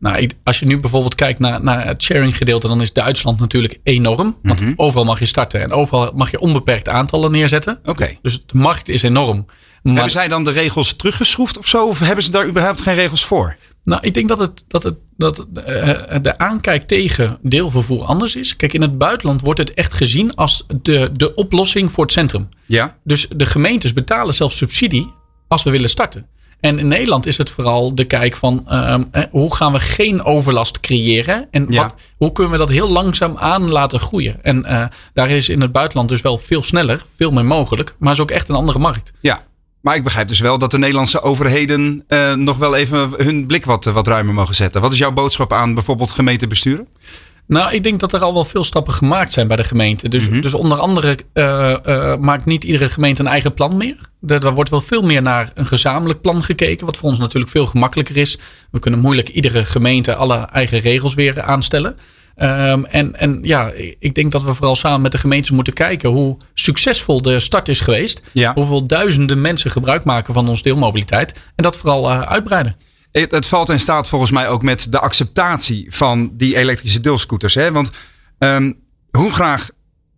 [0.00, 3.78] Nou, als je nu bijvoorbeeld kijkt naar, naar het sharing gedeelte, dan is Duitsland natuurlijk
[3.82, 4.36] enorm.
[4.42, 4.72] Want Mhm.
[4.76, 7.78] overal mag je starten en overal mag je onbeperkt aantallen neerzetten.
[7.84, 8.16] Oké.
[8.22, 9.46] Dus de markt is enorm.
[9.82, 11.86] Maar, Hebben zij dan de regels teruggeschroefd of zo?
[11.88, 13.56] Of hebben ze daar überhaupt geen regels voor?
[13.84, 18.56] Nou, ik denk dat, het, dat, het, dat eh, de aankijk tegen deelvervoer anders is.
[18.56, 22.48] Kijk, in het buitenland wordt het echt gezien als de, de oplossing voor het centrum.
[22.66, 22.96] Ja.
[23.04, 25.12] Dus de gemeentes betalen zelfs subsidie
[25.48, 26.26] als we willen starten.
[26.60, 30.22] En in Nederland is het vooral de kijk van ehm, eh, hoe gaan we geen
[30.24, 31.82] overlast creëren en Ja.
[31.82, 34.38] wat, hoe kunnen we dat heel langzaam aan laten groeien.
[34.42, 38.12] En eh, daar is in het buitenland dus wel veel sneller, veel meer mogelijk, maar
[38.12, 39.12] is ook echt een andere markt.
[39.20, 39.48] Ja.
[39.80, 43.64] Maar ik begrijp dus wel dat de Nederlandse overheden eh, nog wel even hun blik
[43.64, 44.80] wat, wat ruimer mogen zetten.
[44.80, 46.88] Wat is jouw boodschap aan bijvoorbeeld gemeentebesturen?
[47.46, 50.08] Nou, ik denk dat er al wel veel stappen gemaakt zijn bij de gemeente.
[50.08, 50.40] Dus, Mhm.
[50.40, 51.18] dus onder andere
[52.20, 54.09] maakt niet iedere gemeente een eigen plan meer.
[54.26, 56.86] Er wordt wel veel meer naar een gezamenlijk plan gekeken.
[56.86, 58.38] Wat voor ons natuurlijk veel gemakkelijker is.
[58.70, 61.96] We kunnen moeilijk iedere gemeente alle eigen regels weer aanstellen.
[62.40, 66.10] Ehm, en, en ja, ik denk dat we vooral samen met de gemeentes moeten kijken
[66.10, 68.22] hoe succesvol de start is geweest.
[68.32, 68.52] Ja.
[68.54, 71.32] Hoeveel duizenden mensen gebruik maken van ons deelmobiliteit.
[71.32, 72.76] En dat vooral eh, uitbreiden.
[73.12, 77.54] Het, het valt en staat volgens mij ook met de acceptatie van die elektrische deelscooters.
[77.54, 77.72] Hè?
[77.72, 77.90] Want
[78.38, 78.72] ehm,
[79.10, 79.68] hoe graag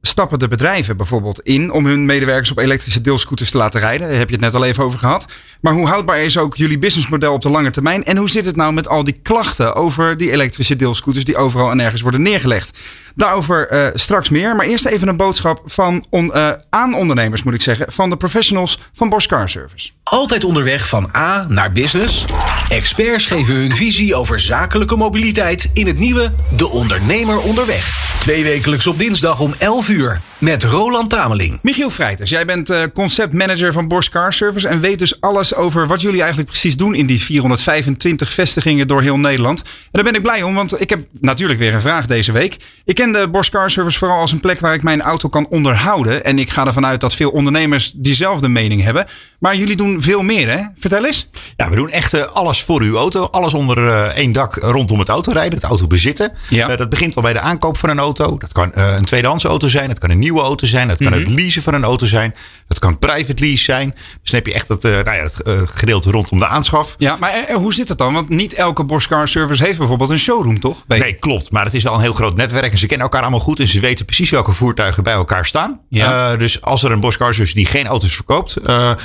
[0.02, 4.08] stappen de bedrijven bijvoorbeeld in om hun medewerkers op elektrische deelscooters te laten rijden?
[4.08, 5.26] Daar heb je het net al even over gehad.
[5.60, 8.04] Maar hoe houdbaar is ook jullie businessmodel op de lange termijn?
[8.04, 11.70] En hoe zit het nou met al die klachten over die elektrische deelscooters die overal
[11.70, 12.78] en nergens worden neergelegd?
[13.14, 14.56] Daarover eh, straks meer.
[14.56, 18.16] Maar eerst even een boodschap van on, eh, aan ondernemers, moet ik zeggen, van de
[18.16, 19.90] professionals van Bosch Car Service.
[20.02, 22.24] Altijd onderweg van A naar business?
[22.68, 28.11] Experts geven hun visie over zakelijke mobiliteit in het nieuwe De Ondernemer Onderweg.
[28.22, 31.58] Twee wekelijks op dinsdag om 11 uur met Roland Tameling.
[31.62, 35.86] Michiel Vrijters, jij bent eh, conceptmanager van Bosch Car Service en weet dus alles over
[35.86, 39.60] wat jullie eigenlijk precies doen in die 425 vestigingen door heel Nederland.
[39.62, 42.56] En daar ben ik blij om, want ik heb natuurlijk weer een vraag deze week.
[42.84, 45.46] Ik ken de Bosch Car Service vooral als een plek waar ik mijn auto kan
[45.48, 46.24] onderhouden.
[46.24, 49.06] En ik ga ervan uit dat veel ondernemers diezelfde mening hebben.
[49.38, 50.62] Maar jullie doen veel meer, hè?
[50.78, 51.28] Vertel eens.
[51.56, 53.28] Ja, we doen echt eh, alles voor uw auto.
[53.30, 56.32] Alles onder eh, één dak rondom het autorijden, het auto bezitten.
[56.48, 56.68] Ja.
[56.68, 58.11] Eh, dat begint al bij de aankoop van een auto.
[58.16, 59.88] Dat kan eh, een tweedehands auto zijn.
[59.88, 60.88] Dat kan een nieuwe auto zijn.
[60.88, 61.18] Dat kan Mhm.
[61.20, 62.34] het leasen van een auto zijn.
[62.68, 63.90] Dat kan private lease zijn.
[63.90, 66.94] Dus dan heb je echt het, eh, nou ja, het eh, gedeelte rondom de aanschaf.
[66.98, 68.12] Ja, maar hoe zit het dan?
[68.12, 70.82] Want niet elke Bosch Car Service heeft bijvoorbeeld een showroom, toch?
[70.86, 71.50] Nee, klopt.
[71.50, 72.72] Maar het is wel een heel groot netwerk.
[72.72, 73.60] En ze kennen elkaar allemaal goed.
[73.60, 75.80] En ze weten precies welke voertuigen bij elkaar staan.
[75.88, 76.36] Ja.
[76.36, 78.56] Dus als er een Bosch Car Service die geen auto's verkoopt,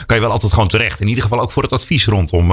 [0.05, 0.99] kan je wel altijd gewoon terecht.
[0.99, 2.47] In ieder geval ook voor het advies rondom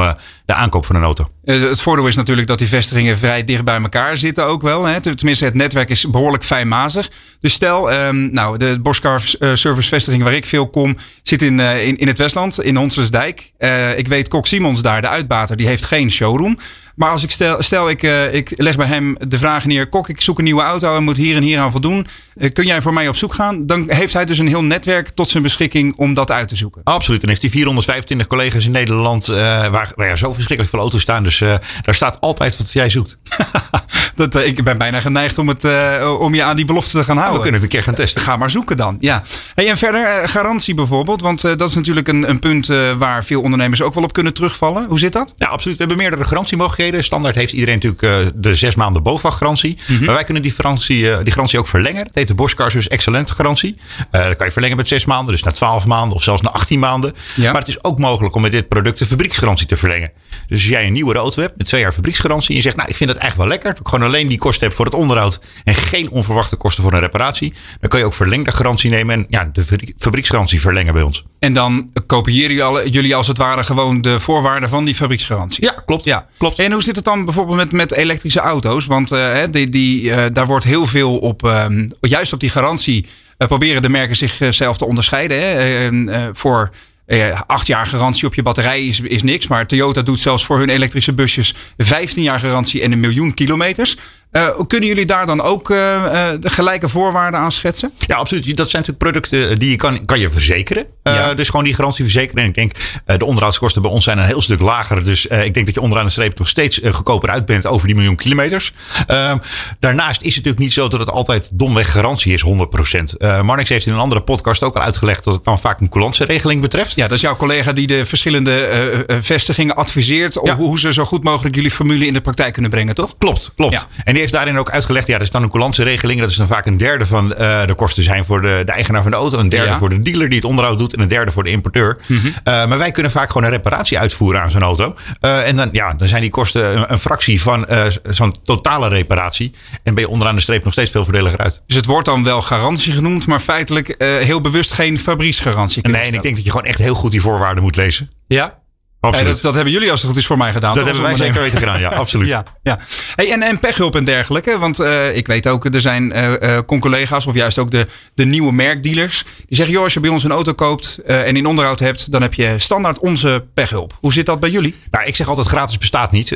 [0.47, 1.25] de aankoop van een auto.
[1.45, 4.85] Het voordeel is natuurlijk dat die vestigingen vrij dicht bij elkaar zitten ook wel.
[4.85, 5.01] Hè?
[5.01, 7.11] Tenminste, het netwerk is behoorlijk fijnmazig.
[7.41, 11.61] Dus stel, ehm, nou, de Boschcar eh, Service vestiging waar ik veel kom, zit in,
[11.61, 13.53] eh, in, het Westland, in Honsensdijk.
[13.59, 16.59] Eh, ik weet, Kok Simons daar, de uitbater, die heeft geen showroom.
[16.95, 18.03] Maar als ik stel, stel ik,
[18.33, 21.17] ik leg bij hem de vraag neer, Kok, ik zoek een nieuwe auto en moet
[21.17, 22.07] hier en hier aan voldoen.
[22.53, 23.67] Kun jij voor mij op zoek gaan?
[23.67, 26.81] Dan heeft hij dus een heel netwerk tot zijn beschikking om dat uit te zoeken.
[26.85, 27.23] Absoluut.
[27.23, 31.23] En heeft hij 425 collega's in Nederland waar, waar ja, zo verschrikkelijk veel auto's staan.
[31.23, 31.39] Dus
[31.83, 33.19] daar staat altijd wat jij zoekt.
[34.15, 37.05] Dat, eh, ik ben bijna geneigd om, het, eh, om je aan die belofte te
[37.05, 37.43] gaan we houden.
[37.43, 38.23] kunnen het een keer gaan testen.
[38.23, 38.97] Ga maar zoeken dan.
[39.01, 39.23] Ja.
[39.55, 41.21] Hey, en verder, eh, garantie bijvoorbeeld.
[41.21, 42.67] Want dat is natuurlijk een, een punt
[42.99, 44.85] waar veel ondernemers ook wel op kunnen terugvallen.
[44.85, 45.35] Hoe zit dat?
[45.37, 45.77] Ja, absoluut.
[45.77, 47.05] We hebben meerdere garantiemogelijkheden.
[47.05, 49.79] Standaard heeft iedereen natuurlijk de zes maanden BOVAG-garantie.
[50.01, 52.05] Maar wij kunnen die garantie, die garantie ook verlengen.
[52.05, 53.77] Dat heet de Bosch Car Service Excellent garantie.
[54.11, 56.79] Dat kan je verlengen met zes maanden, dus naar 12 maanden of zelfs naar 18
[56.79, 57.15] maanden.
[57.35, 57.53] Ja.
[57.53, 60.11] Maar het is ook mogelijk om met dit product de fabrieksgarantie te verlengen.
[60.49, 62.89] Dus als jij een nieuwe auto hebt met twee jaar fabrieksgarantie en je zegt, nou,
[62.89, 63.71] ik vind het eigenlijk wel lekker.
[63.71, 66.93] Dat ik gewoon alleen die kosten heb voor het onderhoud en geen onverwachte kosten voor
[66.93, 67.55] een reparatie.
[67.81, 71.25] Dan kan je ook verlengde garantie nemen en ja, de fabrie- fabrieksgarantie verlengen bij ons.
[71.39, 75.65] En dan kopiëren jullie, alle, jullie als het ware gewoon de voorwaarden van die fabrieksgarantie.
[75.65, 76.05] Ja, klopt.
[76.05, 76.59] Ja, Klopt.
[76.59, 78.87] En hoe zit het dan bijvoorbeeld met, met elektrische auto's?
[78.87, 83.07] Want eh, die, die, eh, daar wordt heel veel op, ehm, juist op die garantie,
[83.37, 85.39] eh, proberen de merken zichzelf te onderscheiden.
[85.41, 85.55] Hè?
[85.55, 85.87] Eh,
[86.27, 86.71] eh, voor
[87.07, 89.47] eh, acht jaar garantie op je batterij is, is niks.
[89.47, 93.97] Maar Toyota doet zelfs voor hun elektrische busjes 15 jaar garantie en een miljoen kilometers.
[94.37, 97.93] Uh, kunnen jullie daar dan ook uh, uh, de gelijke voorwaarden aan schetsen?
[97.99, 98.57] Ja, absoluut.
[98.57, 100.87] Dat zijn natuurlijk producten die je kan, kan je verzekeren.
[101.03, 101.35] Ja.
[101.35, 102.43] Dus gewoon die garantie verzekeren.
[102.43, 102.73] En ik denk,
[103.19, 105.05] de onderhoudskosten bij ons zijn een heel stuk lager.
[105.05, 107.97] Dus ik denk dat je onderaan de streep toch steeds goedkoper uit bent over die
[107.97, 108.73] miljoen kilometers.
[109.07, 109.39] Ehm,
[109.81, 113.17] daarnaast is het natuurlijk niet zo dat het altijd domweg garantie is, 100%.
[113.43, 116.61] Marnix heeft in een andere podcast ook al uitgelegd dat het dan vaak een coulantieregeling
[116.61, 116.95] betreft.
[116.95, 120.39] Ja, dat is jouw collega die de verschillende vestigingen adviseert.
[120.43, 120.57] Ja.
[120.57, 123.15] hoe ze zo goed mogelijk jullie formule in de praktijk kunnen brengen, toch?
[123.19, 123.73] Klopt, klopt.
[123.73, 123.87] Ja.
[124.05, 126.21] En die heeft daarin ook uitgelegd, ja, er is dan een coulantieregeling.
[126.21, 129.03] Dat is dan vaak een derde van uh, de kosten zijn voor de, de, eigenaar
[129.03, 129.39] van de auto.
[129.39, 130.95] Een derde voor de dealer die het onderhoud doet.
[130.95, 131.99] En een derde voor de importeur.
[132.07, 132.27] Mm -hmm.
[132.27, 134.95] uh, maar wij kunnen vaak gewoon een reparatie uitvoeren aan zo'n auto.
[135.21, 137.67] Uh, en dan, ja, dan zijn die kosten een, een fractie van
[138.09, 139.55] zo'n totale reparatie.
[139.83, 141.63] En ben je onderaan de streep nog steeds veel voordeliger uit.
[141.67, 145.89] Dus het wordt dan wel garantie genoemd, maar feitelijk heel bewust geen fabrieksgarantie.
[145.89, 148.11] Nee, en ik denk dat je gewoon echt heel goed die voorwaarden moet lezen.
[148.27, 148.59] Ja,
[149.05, 149.33] Absoluut.
[149.33, 150.75] dat, dat, hebben jullie als het goed is voor mij gedaan.
[150.75, 152.29] Dat hebben wij zeker weten gedaan, ja, absoluut.
[152.37, 152.79] ja, ja.
[153.17, 154.59] Hey, en, en pechhulp en dergelijke.
[154.59, 158.53] Want uh, ik weet ook, er zijn uh, collega's of juist ook de, de nieuwe
[158.53, 159.25] merkdealers.
[159.25, 162.11] Die zeggen, joh, als je bij ons een auto koopt uh, en in onderhoud hebt,
[162.11, 163.97] dan heb je standaard onze pechhulp.
[164.01, 164.75] Hoe zit dat bij jullie?
[164.91, 166.29] Nou, ik zeg altijd gratis bestaat niet.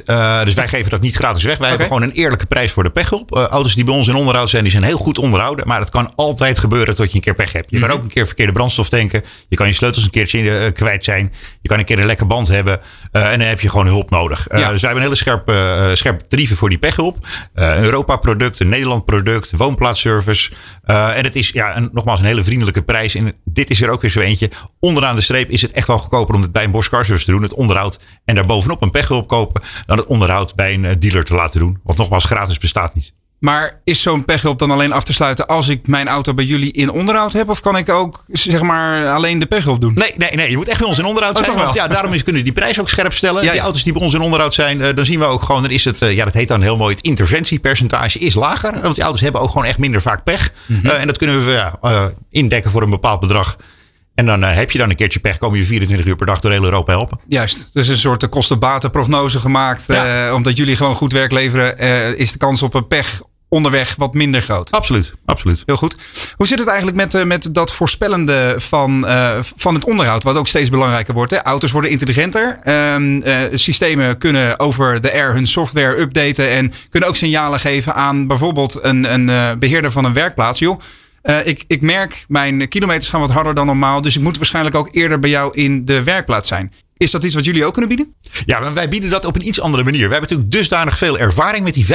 [0.45, 1.59] dus wij geven dat niet gratis weg.
[1.59, 1.79] Wij okay.
[1.79, 3.37] hebben gewoon een eerlijke prijs voor de pechhulp.
[3.37, 5.67] auto's die bij ons in onderhoud zijn, die zijn heel goed onderhouden.
[5.67, 7.71] Maar het kan altijd gebeuren dat je een keer pech hebt.
[7.71, 7.91] Je mm -hmm.
[7.91, 9.25] kan ook een keer verkeerde brandstof tanken.
[9.49, 11.33] Je kan je sleutels een keertje kwijt zijn.
[11.61, 12.58] Je kan een keer een lekke band hebben.
[13.13, 14.47] En dan heb je gewoon hulp nodig.
[14.51, 14.59] Ja.
[14.59, 15.53] Uh, dus wij hebben een hele scherpe,
[15.89, 17.27] uh, scherpe tarieven voor die pechhulp.
[17.55, 20.51] Een Europa-product, een Nederland-product, woonplaatsservice.
[20.85, 23.15] en het is ja, een, nogmaals een hele vriendelijke prijs.
[23.15, 24.51] En dit is er ook weer zo eentje.
[24.81, 27.25] Onderaan de streep is het echt wel goedkoper om het bij een Bosch Car Service
[27.25, 27.43] te doen.
[27.43, 29.63] Het onderhoud en daarbovenop een pechhulp kopen.
[29.87, 31.81] Dan het onderhoud bij een dealer te laten doen.
[31.85, 33.13] Want nogmaals, gratis bestaat niet.
[33.39, 36.73] Maar is zo'n pechhulp dan alleen af te sluiten als ik mijn auto bij jullie
[36.73, 37.49] in onderhoud heb?
[37.49, 39.95] Of kan ik ook zeg maar alleen de pechhulp doen?
[39.95, 40.51] Nee, nee, nee.
[40.51, 41.57] Je moet echt bij ons in onderhoud oh, zijn.
[41.57, 43.45] Want, ja, daarom is, kunnen we die prijs ook scherp stellen.
[43.45, 45.63] Ja, die auto's die bij ons in onderhoud zijn, uh, dan zien we ook gewoon,
[45.63, 48.81] dan is het, uh, ja, dat heet dan heel mooi, het interventiepercentage is lager.
[48.83, 50.53] Want die auto's hebben ook gewoon echt minder vaak pech.
[50.67, 50.87] Mm -hmm.
[50.87, 53.57] uh, en dat kunnen we ja, indekken voor een bepaald bedrag.
[54.19, 56.41] En dan uh, heb je dan een keertje pech, kom je 24 uur per dag
[56.41, 57.21] door heel Europa helpen.
[57.29, 59.85] Juist, dus een soort kostenbatenprognose gemaakt.
[59.87, 60.27] Ja.
[60.27, 63.95] Uh, omdat jullie gewoon goed werk leveren, uh, is de kans op een pech onderweg
[63.97, 64.71] wat minder groot.
[64.71, 65.63] Absoluut, absoluut.
[65.67, 65.97] Heel goed.
[66.37, 70.37] Hoe zit het eigenlijk met, uh, met dat voorspellende van, uh, van het onderhoud, wat
[70.37, 71.31] ook steeds belangrijker wordt?
[71.31, 71.43] Hè?
[71.43, 72.61] Auto's worden intelligenter.
[72.95, 77.95] Um, uh, systemen kunnen over de air hun software updaten en kunnen ook signalen geven
[77.95, 80.59] aan bijvoorbeeld een, een beheerder van een werkplaats.
[80.59, 80.81] Joh,
[81.45, 84.89] ik, ik merk, mijn kilometers gaan wat harder dan normaal, dus ik moet waarschijnlijk ook
[84.93, 86.73] eerder bij jou in de werkplaats zijn.
[86.99, 88.15] Is dat iets wat jullie ook kunnen bieden?
[88.47, 90.07] Ja, maar wij bieden dat op een iets andere manier.
[90.07, 91.87] We hebben natuurlijk dusdanig veel ervaring met die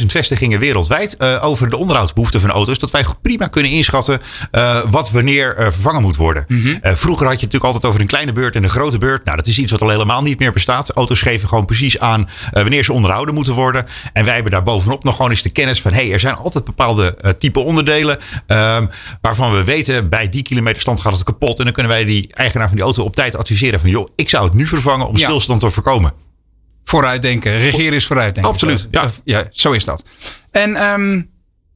[0.00, 2.78] 15.000 vestigingen wereldwijd uh, over de onderhoudsbehoeften van auto's.
[2.78, 4.20] Dat wij prima kunnen inschatten
[4.52, 6.44] uh, wat wanneer uh, vervangen moet worden.
[6.48, 6.78] Mm -hmm.
[6.82, 9.24] vroeger had je het natuurlijk altijd over een kleine beurt en een grote beurt.
[9.24, 10.90] Nou, dat is iets wat al helemaal niet meer bestaat.
[10.90, 13.86] Auto's geven gewoon precies aan wanneer ze onderhouden moeten worden.
[14.12, 16.34] En wij hebben daar bovenop nog gewoon eens de kennis van: hé, hey, er zijn
[16.34, 18.86] altijd bepaalde type onderdelen ehm,
[19.20, 21.58] waarvan we weten bij die kilometerstand gaat het kapot.
[21.58, 24.28] En dan kunnen wij die eigenaar van die auto op tijd adviseren van: joh, ik
[24.28, 26.12] zou het nu vervangen om stilstand te voorkomen.
[26.84, 27.58] Vooruitdenken.
[27.58, 28.52] Regeren is vooruitdenken.
[28.52, 28.88] Absoluut.
[28.90, 29.10] Ja.
[29.24, 30.04] ja, zo is dat.
[30.50, 31.30] En um,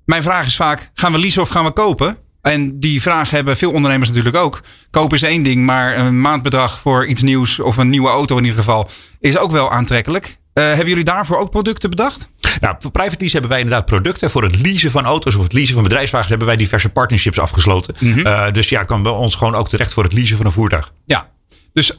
[0.04, 2.18] mijn vraag is vaak: gaan we leasen of gaan we kopen?
[2.42, 4.62] En die vraag hebben veel ondernemers natuurlijk ook.
[4.90, 8.44] Kopen is één ding, maar een maandbedrag voor iets nieuws of een nieuwe auto in
[8.44, 8.88] ieder geval
[9.20, 10.38] is ook wel aantrekkelijk.
[10.54, 12.30] Uh, hebben jullie daarvoor ook producten bedacht?
[12.60, 14.30] Nou, voor private lease hebben wij inderdaad producten.
[14.30, 17.94] Voor het leasen van auto's of het leasen van bedrijfswagens hebben wij diverse partnerships afgesloten.
[17.98, 18.26] Mm -hmm.
[18.26, 20.92] uh, dus ja, kan bij ons gewoon ook terecht voor het leasen van een voertuig.
[21.04, 21.30] Ja,
[21.72, 21.92] dus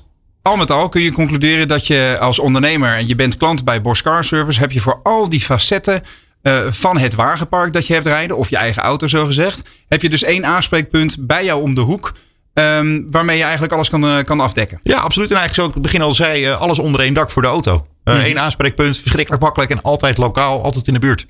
[0.48, 3.82] al met al kun je concluderen dat je als ondernemer en je bent klant bij
[3.82, 6.04] Bosch Car Service, heb je voor al die facetten
[6.44, 10.02] uh, van het wagenpark dat je hebt rijden, of je eigen auto zo gezegd, heb
[10.02, 12.14] je dus één aanspreekpunt bij jou om de hoek.
[12.54, 14.80] Um, waarmee je eigenlijk alles kan, uh, kan afdekken.
[14.84, 15.32] Ja, absoluut.
[15.32, 17.48] En eigenlijk zoals ik het begin al zei, uh, alles onder één dak voor de
[17.48, 17.88] auto.
[18.04, 18.14] Mm.
[18.14, 21.28] Eén aanspreekpunt, verschrikkelijk makkelijk en altijd lokaal, altijd in de buurt.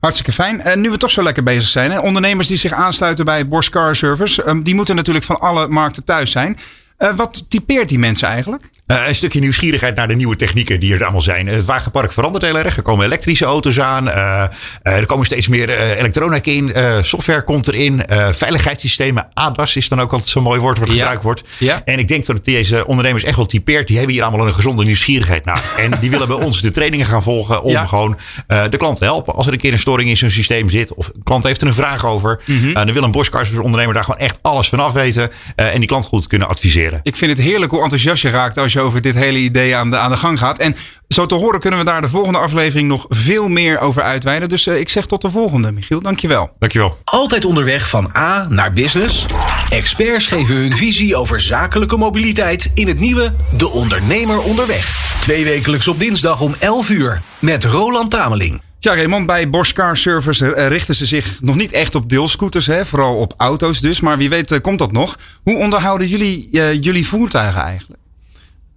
[0.00, 0.60] Hartstikke fijn.
[0.60, 1.98] En nu we toch zo lekker bezig zijn, hè?
[1.98, 6.04] ondernemers die zich aansluiten bij Bosch Car Service, um, die moeten natuurlijk van alle markten
[6.04, 6.58] thuis zijn.
[6.98, 8.70] Uh, wat typeert die mensen eigenlijk?
[8.90, 11.46] Uh, een stukje nieuwsgierigheid naar de nieuwe technieken die er allemaal zijn.
[11.46, 12.76] Het wagenpark verandert heel erg.
[12.76, 14.06] Er komen elektrische auto's aan.
[14.06, 14.42] Uh,
[14.82, 16.72] er komen steeds meer elektronica in.
[17.04, 18.02] software komt erin.
[18.32, 19.28] veiligheidssystemen.
[19.34, 21.42] ADAS is dan ook altijd zo'n mooi woord wat gebruikt wordt.
[21.58, 21.82] Ja.
[21.84, 23.86] En ik denk dat deze ondernemers echt wel typeert.
[23.86, 25.62] Die hebben hier allemaal een gezonde nieuwsgierigheid naar.
[25.76, 27.84] en die willen bij ons de trainingen gaan volgen om ja.
[27.84, 29.34] gewoon de klant te helpen.
[29.34, 30.94] Als er een keer een storing in zijn systeem zit.
[30.94, 32.40] Of een klant heeft er een vraag over.
[32.44, 32.74] Mm -hmm.
[32.74, 35.30] dan wil een Bosch Cars ondernemer daar gewoon echt alles van af weten.
[35.54, 37.00] en die klant goed kunnen adviseren.
[37.02, 39.90] Ik vind het heerlijk hoe enthousiast je raakt als je over dit hele idee aan
[39.90, 40.58] de, aan de gang gaat.
[40.58, 40.76] En
[41.08, 44.48] zo te horen kunnen we daar de volgende aflevering nog veel meer over uitweiden.
[44.48, 46.00] Dus ik zeg tot de volgende, Michiel.
[46.00, 46.50] Dankjewel.
[46.58, 46.98] Dankjewel.
[47.04, 49.26] Altijd onderweg van A naar business?
[49.68, 55.16] Experts geven hun visie over zakelijke mobiliteit in het nieuwe De Ondernemer Onderweg.
[55.20, 58.62] Twee wekelijks op dinsdag om 11 uur met Roland Tameling.
[58.78, 62.86] Ja, Raymond, bij Bosch Car Service richten ze zich nog niet echt op deelscooters, hè?
[62.86, 64.00] vooral op auto's dus.
[64.00, 65.18] Maar wie weet komt dat nog.
[65.42, 68.00] Hoe onderhouden jullie uh, jullie voertuigen eigenlijk?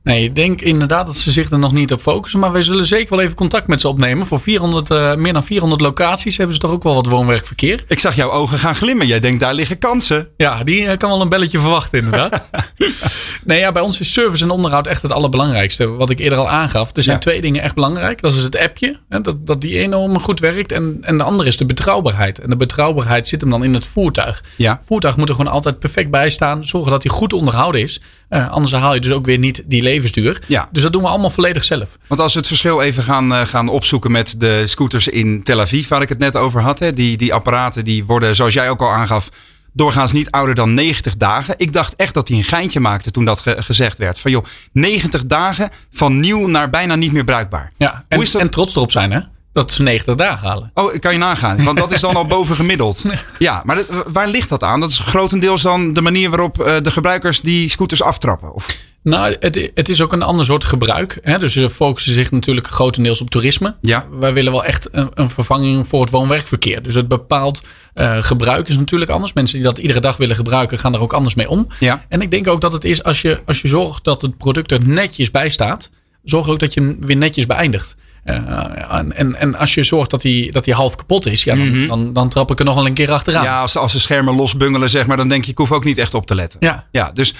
[0.03, 2.39] Nee, ik denk inderdaad dat ze zich er nog niet op focussen.
[2.39, 4.25] Maar wij zullen zeker wel even contact met ze opnemen.
[4.25, 7.84] Voor 400, uh, meer dan 400 locaties hebben ze toch ook wel wat woonwerkverkeer.
[7.88, 9.07] Ik zag jouw ogen gaan glimmen.
[9.07, 10.28] Jij denkt daar liggen kansen.
[10.38, 12.49] Ja, die uh, kan wel een belletje verwachten inderdaad.
[13.43, 15.88] nee, ja, bij ons is service en onderhoud echt het allerbelangrijkste.
[15.88, 16.89] Wat ik eerder al aangaf.
[16.95, 17.21] Er zijn ja.
[17.21, 18.21] twee dingen echt belangrijk.
[18.21, 18.99] Dat is het appje.
[19.09, 20.71] Hè, dat, dat die enorm goed werkt.
[20.71, 22.39] En, en de andere is de betrouwbaarheid.
[22.39, 24.43] En de betrouwbaarheid zit hem dan in het voertuig.
[24.55, 24.71] Ja.
[24.71, 26.65] Het voertuig moet er gewoon altijd perfect bij staan.
[26.65, 28.01] Zorgen dat hij goed onderhouden is.
[28.34, 30.41] Uh, anders haal je dus ook weer niet die levensduur.
[30.47, 30.69] Ja.
[30.71, 31.97] Dus dat doen we allemaal volledig zelf.
[32.07, 35.59] Want als we het verschil even gaan, uh, gaan opzoeken met de scooters in Tel
[35.59, 36.79] Aviv, waar ik het net over had.
[36.79, 39.29] Hè, die, die apparaten die worden, zoals jij ook al aangaf,
[39.73, 41.53] doorgaans niet ouder dan 90 dagen.
[41.57, 44.19] Ik dacht echt dat hij een geintje maakte toen dat ge gezegd werd.
[44.19, 47.71] Van joh, 90 dagen van nieuw naar bijna niet meer bruikbaar.
[47.77, 49.19] Ja, en, en trots erop zijn hè?
[49.54, 50.72] Dat ze 90 dagen halen.
[50.74, 51.64] Oh, kan je nagaan.
[51.64, 53.06] Want dat is dan al boven gemiddeld.
[53.38, 54.80] Ja, maar waar ligt dat aan?
[54.80, 58.54] Dat is grotendeels dan de manier waarop uh, de gebruikers die scooters aftrappen.
[58.54, 58.66] Of?
[59.04, 61.20] Nou, het, het, is ook een ander soort gebruik.
[61.22, 61.38] Hè?
[61.38, 63.76] Dus ze focussen zich natuurlijk grotendeels op toerisme.
[63.82, 64.06] Ja.
[64.12, 66.84] Wij willen wel echt een, een vervanging voor het woon-werkverkeer.
[66.84, 67.64] Dus het bepaald
[67.95, 69.34] uh, gebruik is natuurlijk anders.
[69.34, 71.68] Mensen die dat iedere dag willen gebruiken, gaan er ook anders mee om.
[71.80, 72.06] Ja.
[72.10, 74.72] En ik denk ook dat het is als je, als je zorgt dat het product
[74.72, 75.89] er netjes bij staat.
[76.24, 77.95] Zorg ook dat je hem weer netjes beëindigt.
[78.26, 81.67] Uh, en, en, en als je zorgt dat hij, dat half kapot is, ja, dan,
[81.67, 81.88] mm -hmm.
[81.88, 83.43] dan, dan, trap ik er nog wel een keer achteraan.
[83.43, 85.97] Ja, als, als de schermen losbungelen, zeg maar, dan denk je, ik hoef ook niet
[85.97, 86.59] echt op te letten.
[86.63, 86.88] Ja.
[86.91, 87.34] ja dus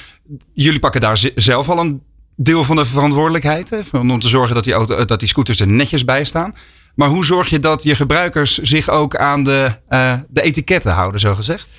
[0.54, 2.02] jullie pakken daar zelf al een
[2.36, 3.70] deel van de verantwoordelijkheid.
[3.70, 6.54] Hè, om te zorgen dat die, auto, dat die scooters er netjes bij staan.
[6.96, 11.20] Maar hoe zorg je dat je gebruikers zich ook aan de, uh, de etiketten houden,
[11.20, 11.70] zo gezegd?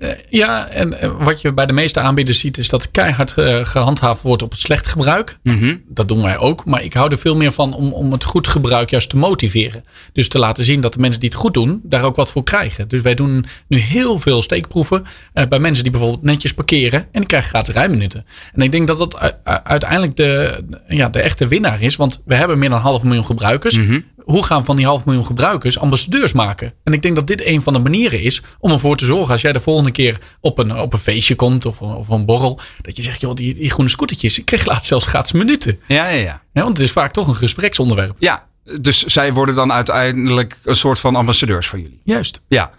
[0.00, 3.64] Uh, ja, en uh, wat je bij de meeste aanbieders ziet, is dat keihard uh,
[3.64, 5.38] gehandhaafd wordt op het slecht gebruik.
[5.42, 5.82] Mm -hmm.
[5.88, 6.64] Dat doen wij ook.
[6.64, 9.84] Maar ik hou er veel meer van om, om het goed gebruik juist te motiveren.
[10.12, 12.42] Dus te laten zien dat de mensen die het goed doen, daar ook wat voor
[12.42, 12.88] krijgen.
[12.88, 15.04] Dus wij doen nu heel veel steekproeven
[15.48, 17.00] bij mensen die bijvoorbeeld netjes parkeren.
[17.00, 18.26] En die krijgen gratis rijminuten.
[18.52, 19.34] En ik denk dat dat
[19.64, 21.96] uiteindelijk de, ja, de echte winnaar is.
[21.96, 23.78] Want we hebben meer dan een half miljoen gebruikers.
[23.78, 26.74] Mm -hmm hoe gaan van die half miljoen gebruikers ambassadeurs maken?
[26.84, 29.42] En ik denk dat dit een van de manieren is om ervoor te zorgen, als
[29.42, 32.96] jij de volgende keer op een, op een feestje komt of, of een borrel, dat
[32.96, 35.80] je zegt, joh, die, die groene scootertjes, ik kreeg laatst zelfs gratis minuten.
[35.88, 36.42] Ja, ja, ja.
[36.52, 38.16] ja want het is vaak toch een gespreksonderwerp.
[38.18, 38.46] Ja,
[38.80, 42.00] dus zij worden dan uiteindelijk een soort van ambassadeurs voor jullie.
[42.04, 42.40] Juist.
[42.48, 42.70] Ja.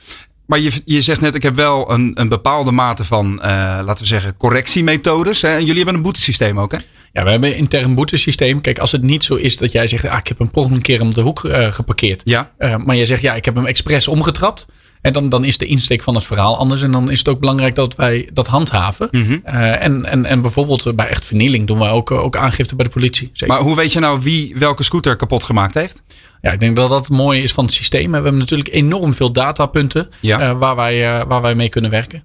[0.45, 3.41] Maar je, je zegt net, ik heb wel een, een bepaalde mate van, uh,
[3.85, 5.41] laten we zeggen, correctiemethodes.
[5.41, 5.49] Hè?
[5.49, 6.77] En jullie hebben een boetesysteem ook, hè?
[7.13, 8.61] Ja, we hebben een intern boetesysteem.
[8.61, 11.01] Kijk, als het niet zo is dat jij zegt, ah, ik heb hem een keer
[11.01, 12.21] om de hoek uh, geparkeerd.
[12.25, 12.51] Ja.
[12.57, 14.65] Uh, maar je zegt, ja, ik heb hem expres omgetrapt.
[15.03, 16.81] En dan, dan is de insteek van het verhaal anders.
[16.81, 19.07] En dan is het ook belangrijk dat wij dat handhaven.
[19.11, 19.41] Mm -hmm.
[19.45, 22.91] uh, en, en, en bijvoorbeeld bij echt vernieling doen wij ook, ook aangifte bij de
[22.91, 23.29] politie.
[23.33, 23.55] Zeker.
[23.55, 26.03] Maar hoe weet je nou wie welke scooter kapot gemaakt heeft?
[26.41, 28.07] Ja, ik denk dat dat het mooie is van het systeem.
[28.07, 30.41] We hebben natuurlijk enorm veel datapunten ja.
[30.41, 32.23] uh, waar, wij, uh, waar wij mee kunnen werken.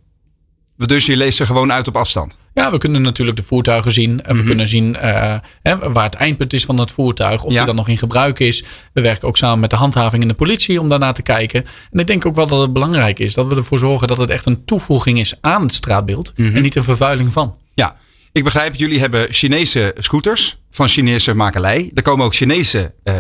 [0.87, 2.37] Dus je leest ze gewoon uit op afstand?
[2.55, 4.23] Ja, we kunnen natuurlijk de voertuigen zien.
[4.23, 4.47] En we Mhm.
[4.47, 7.45] kunnen zien uh, hè, waar het eindpunt is van het voertuig.
[7.45, 7.57] Of Ja.
[7.57, 8.65] die dan nog in gebruik is.
[8.93, 11.65] We werken ook samen met de handhaving en de politie om daarnaar te kijken.
[11.91, 14.31] En ik denk ook wel dat het belangrijk is dat we ervoor zorgen dat het
[14.31, 16.33] echt een toevoeging is aan het straatbeeld.
[16.37, 16.57] Mhm.
[16.57, 17.57] En niet een vervuiling van.
[17.75, 17.97] Ja,
[18.33, 21.91] ik begrijp, jullie hebben Chinese scooters van Chinese makelij.
[21.95, 23.15] Er komen ook Chinese uh,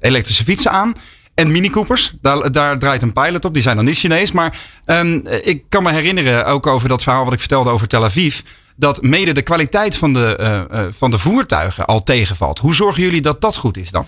[0.00, 0.92] elektrische fietsen aan.
[1.40, 3.54] En Mini Coopers, daar, daar, draait een pilot op.
[3.54, 4.32] Die zijn dan niet Chinees.
[4.32, 8.04] Maar um, ik kan me herinneren, ook over dat verhaal wat ik vertelde over Tel
[8.04, 8.40] Aviv.
[8.76, 10.38] Dat mede de kwaliteit van de,
[10.72, 12.58] uh, van de voertuigen al tegenvalt.
[12.58, 14.06] Hoe zorgen jullie dat dat goed is dan?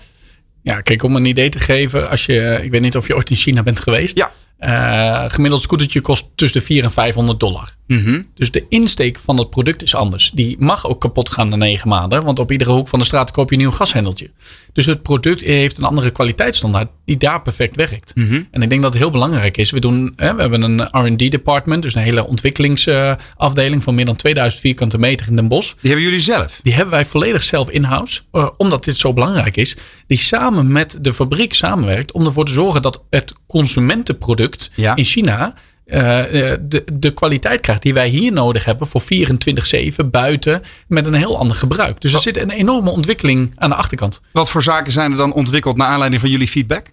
[0.61, 2.09] Ja, kijk, om een idee te geven.
[2.09, 4.17] Als je, ik weet niet of je ooit in China bent geweest.
[4.17, 4.31] Ja.
[4.59, 7.75] Uh, gemiddeld scootertje kost tussen de 400 en 500 dollar.
[7.87, 8.23] Mm -hmm.
[8.35, 10.31] Dus de insteek van het product is anders.
[10.33, 12.23] Die mag ook kapot gaan na negen maanden.
[12.23, 14.29] Want op iedere hoek van de straat koop je een nieuw gashendeltje.
[14.73, 18.11] Dus het product heeft een andere kwaliteitsstandaard die daar perfect werkt.
[18.15, 18.47] Mm -hmm.
[18.51, 19.71] En ik denk dat het heel belangrijk is.
[19.71, 21.81] We, doen, hè, we hebben een R&D department.
[21.81, 25.73] Dus een hele ontwikkelingsafdeling van meer dan 2000 vierkante meter in Den Bosch.
[25.81, 26.59] Die hebben jullie zelf?
[26.63, 28.21] Die hebben wij volledig zelf in-house.
[28.31, 29.75] Uh, omdat dit zo belangrijk is.
[30.07, 32.11] Die samen met de fabriek samenwerkt.
[32.11, 34.95] Om ervoor te zorgen dat het consumentenproduct ja.
[34.95, 35.53] in China
[35.85, 41.37] de, de kwaliteit krijgt die wij hier nodig hebben voor 24-7 buiten met een heel
[41.37, 42.01] ander gebruik.
[42.01, 44.21] Dus er zit een enorme ontwikkeling aan de achterkant.
[44.31, 46.91] Wat voor zaken zijn er dan ontwikkeld naar aanleiding van jullie feedback?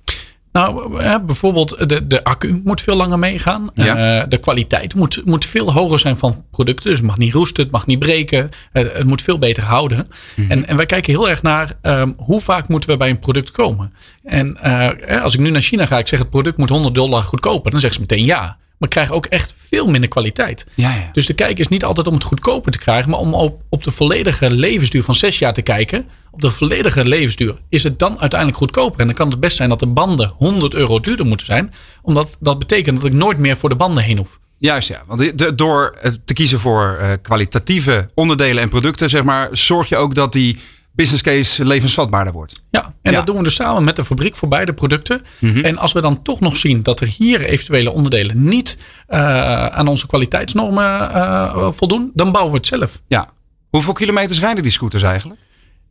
[0.52, 3.70] Nou, bijvoorbeeld de, de accu moet veel langer meegaan.
[3.74, 4.20] Ja.
[4.20, 6.90] Eh, de kwaliteit moet, moet veel hoger zijn van producten.
[6.90, 8.50] Dus het mag niet roesten, het mag niet breken.
[8.72, 10.08] Eh, het moet veel beter houden.
[10.48, 13.50] en, en wij kijken heel erg naar ehm, hoe vaak moeten we bij een product
[13.50, 13.92] komen.
[14.24, 17.22] En eh, als ik nu naar China ga, ik zeg het product moet 100 dollar
[17.22, 17.70] goedkoper.
[17.70, 18.58] Dan zeggen ze meteen ja.
[18.80, 20.66] Maar ik krijg ook echt veel minder kwaliteit.
[20.74, 21.08] Ja, ja.
[21.12, 23.82] Dus de kijk is niet altijd om het goedkoper te krijgen, maar om op, op
[23.84, 26.06] de volledige levensduur van zes jaar te kijken.
[26.30, 29.00] Op de volledige levensduur is het dan uiteindelijk goedkoper.
[29.00, 31.72] En dan kan het best zijn dat de banden 100 euro duurder moeten zijn.
[32.02, 34.38] Omdat dat betekent dat ik nooit meer voor de banden heen hoef.
[34.58, 39.48] Juist ja, want de- door te kiezen voor eh, kwalitatieve onderdelen en producten, zeg maar,
[39.52, 40.58] zorg je ook dat die
[40.92, 42.62] business case levensvatbaarder wordt.
[42.70, 43.16] Ja, en Ja.
[43.16, 45.22] dat doen we dus samen met de fabriek voor beide producten.
[45.38, 45.64] Mhm.
[45.64, 48.76] En als we dan toch nog zien dat er hier eventuele onderdelen niet
[49.06, 53.00] eh, aan onze kwaliteitsnormen eh, voldoen, dan bouwen we het zelf.
[53.08, 53.28] Ja.
[53.70, 55.40] Hoeveel kilometers rijden die scooters eigenlijk?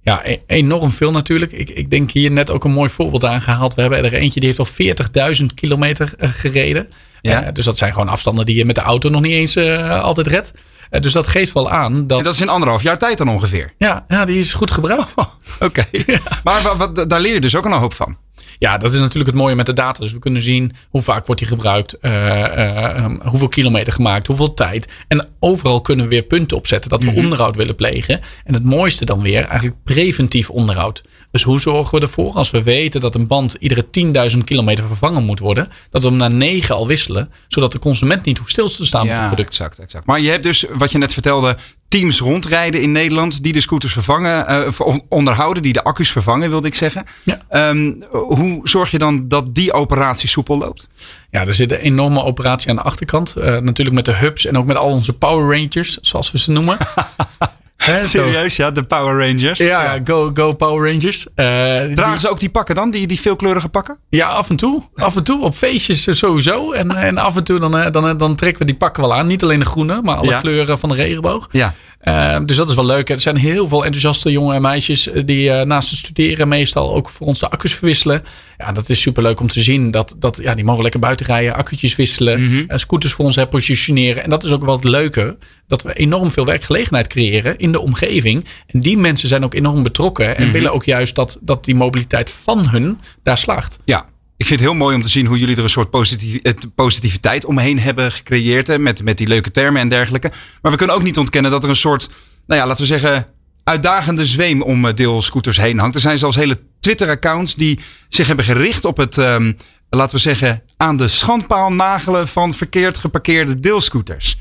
[0.01, 1.51] Ja, e- enorm veel natuurlijk.
[1.51, 3.73] Ik, ik denk hier net ook een mooi voorbeeld aangehaald.
[3.73, 6.87] We hebben er eentje die heeft al 40.000 kilometer eh, gereden.
[7.21, 7.51] Ja.
[7.51, 9.57] Dus dat zijn gewoon afstanden die je met de auto nog niet eens
[10.01, 10.51] altijd redt.
[10.89, 12.17] Eh, dus dat geeft wel aan dat...
[12.17, 13.73] En dat is in anderhalf jaar tijd dan ongeveer.
[13.77, 15.13] ja, ja, die is goed gebruikt.
[15.59, 15.83] Oké.
[16.43, 18.17] Maar wa- wat, daar leer je dus ook een hoop van.
[18.59, 20.01] Ja, dat is natuurlijk het mooie met de data.
[20.01, 24.27] Dus we kunnen zien hoe vaak wordt die gebruikt, eh, eh, ehm, hoeveel kilometer gemaakt,
[24.27, 24.91] hoeveel tijd.
[25.07, 28.21] En overal kunnen we weer punten opzetten dat we onderhoud willen plegen.
[28.43, 31.03] En het mooiste dan weer eigenlijk preventief onderhoud.
[31.31, 35.23] Dus hoe zorgen we ervoor als we weten dat een band iedere 10.000 kilometer vervangen
[35.23, 38.69] moet worden, dat we hem na 9 al wisselen, zodat de consument niet hoeft stil
[38.69, 39.49] te staan met het Ja, product.
[39.49, 40.05] exact, exact.
[40.05, 41.57] Maar je hebt dus, wat je net vertelde,
[41.89, 46.67] teams rondrijden in Nederland die de scooters vervangen, on- onderhouden, die de accu's vervangen, wilde
[46.67, 47.05] ik zeggen.
[47.23, 47.41] Ja.
[47.49, 50.87] Ehm, hoe zorg je dan dat die operatie soepel loopt?
[51.31, 53.35] Ja, er zit een enorme operatie aan de achterkant.
[53.35, 56.51] Eh, natuurlijk met de hubs en ook met al onze Power Rangers, zoals we ze
[56.51, 56.77] noemen.
[58.01, 59.59] Serieus, ja, de Power Rangers.
[59.59, 61.27] Ja, go, go Power Rangers.
[61.35, 63.97] Eh, die- Dragen ze ook die pakken dan, die, die veelkleurige pakken?
[64.09, 64.83] Ja, af en toe.
[64.95, 65.43] Af en toe.
[65.43, 66.71] Op feestjes sowieso.
[66.71, 69.27] En, en af en toe dan, eh, dan, dan trekken we die pakken wel aan.
[69.27, 70.39] Niet alleen de groene, maar alle Ja.
[70.41, 71.47] kleuren van de regenboog.
[71.51, 71.73] Ja.
[71.99, 73.09] Eh, dus dat is wel leuk.
[73.09, 77.27] Er zijn heel veel enthousiaste jongen en meisjes die naast het studeren meestal ook voor
[77.27, 78.23] ons de accu's verwisselen.
[78.57, 79.91] Ja, dat is super leuk om te zien.
[79.91, 83.47] Dat, dat, ja, die mogen lekker buiten rijden, accu'tjes wisselen, eh, scooters voor ons hè,
[83.47, 84.23] positioneren.
[84.23, 85.37] En dat is ook wel het leuke.
[85.67, 88.45] Dat we enorm veel werkgelegenheid creëren in de omgeving.
[88.67, 90.37] En die mensen zijn ook enorm betrokken.
[90.37, 93.79] En willen ook juist dat, dat die mobiliteit van hun daar slaagt.
[93.85, 94.05] Ja,
[94.37, 95.93] ik vind het heel mooi om te zien hoe jullie er een soort
[96.41, 98.67] eh, positiviteit omheen hebben gecreëerd.
[98.67, 100.31] Hè, met, met die leuke termen en dergelijke.
[100.61, 102.09] Maar we kunnen ook niet ontkennen dat er een soort,
[102.47, 103.25] nou ja, laten we zeggen,
[103.63, 105.95] uitdagende zweem om eh, deelscooters heen hangt.
[105.95, 109.53] Er zijn zelfs hele Twitter-accounts die zich hebben gericht op het, ehm,
[109.89, 114.39] laten we zeggen, aan de schandpaal nagelen van verkeerd geparkeerde deelscooters.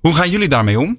[0.00, 0.98] Hoe gaan jullie daarmee om?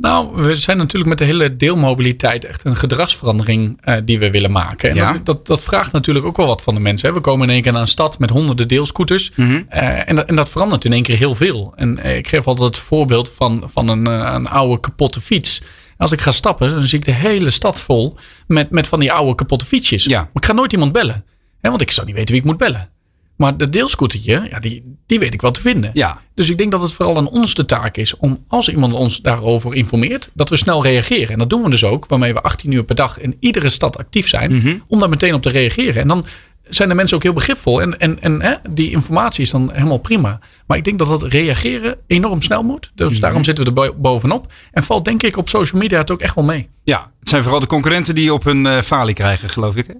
[0.00, 4.50] Nou, we zijn natuurlijk met de hele deelmobiliteit echt een gedragsverandering eh, die we willen
[4.50, 4.90] maken.
[4.90, 5.12] En Ja.
[5.12, 7.08] dat, dat, dat vraagt natuurlijk ook wel wat van de mensen.
[7.08, 7.14] Hè.
[7.14, 9.30] We komen in één keer naar een stad met honderden deelscooters.
[9.34, 9.62] Mhm.
[9.68, 11.72] Eh, en, dat, en dat verandert in één keer heel veel.
[11.76, 15.62] En eh, ik geef altijd het voorbeeld van, van een, een oude kapotte fiets.
[15.96, 19.12] Als ik ga stappen, dan zie ik de hele stad vol met, met van die
[19.12, 20.04] oude kapotte fietsjes.
[20.04, 20.18] Ja.
[20.18, 21.24] Maar ik ga nooit iemand bellen.
[21.60, 22.90] Hè, want ik zou niet weten wie ik moet bellen.
[23.38, 25.90] Maar dat deelscootertje, ja, die, die weet ik wel te vinden.
[25.92, 28.94] Ja, Dus ik denk dat het vooral aan ons de taak is om, als iemand
[28.94, 31.28] ons daarover informeert, dat we snel reageren.
[31.28, 33.98] En dat doen we dus ook, waarmee we 18 uur per dag in iedere stad
[33.98, 34.76] actief zijn, Mhm.
[34.86, 36.02] om daar meteen op te reageren.
[36.02, 36.24] En dan
[36.70, 37.80] zijn de mensen ook heel begripvol.
[37.80, 40.38] En, en, en hè, die informatie is dan helemaal prima.
[40.66, 42.90] Maar ik denk dat dat reageren enorm snel moet.
[42.94, 43.20] Dus Mhm.
[43.20, 44.52] daarom zitten we er bo- bovenop.
[44.72, 46.68] En valt denk ik op social media het ook echt wel mee.
[46.84, 47.10] ja.
[47.18, 49.86] Het zijn vooral de concurrenten die op hun eh falie krijgen, geloof ik.
[49.86, 49.92] Hè?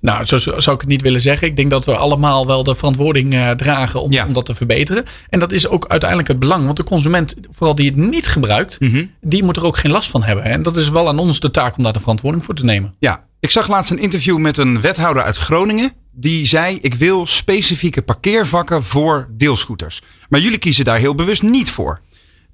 [0.00, 1.46] Nou, zo zo zou ik het niet willen zeggen.
[1.46, 4.26] Ik denk dat we allemaal wel de verantwoording eh, dragen om, Ja.
[4.26, 5.04] om dat te verbeteren.
[5.28, 6.64] En dat is ook uiteindelijk het belang.
[6.64, 9.04] Want de consument, vooral die het niet gebruikt, Mhm.
[9.20, 10.44] die moet er ook geen last van hebben.
[10.44, 12.94] En dat is wel aan ons de taak om daar de verantwoording voor te nemen.
[12.98, 15.90] Ja, ik zag laatst een interview met een wethouder uit Groningen.
[16.12, 20.02] Die zei: Ik wil specifieke parkeervakken voor deelscooters.
[20.28, 22.00] Maar jullie kiezen daar heel bewust niet voor.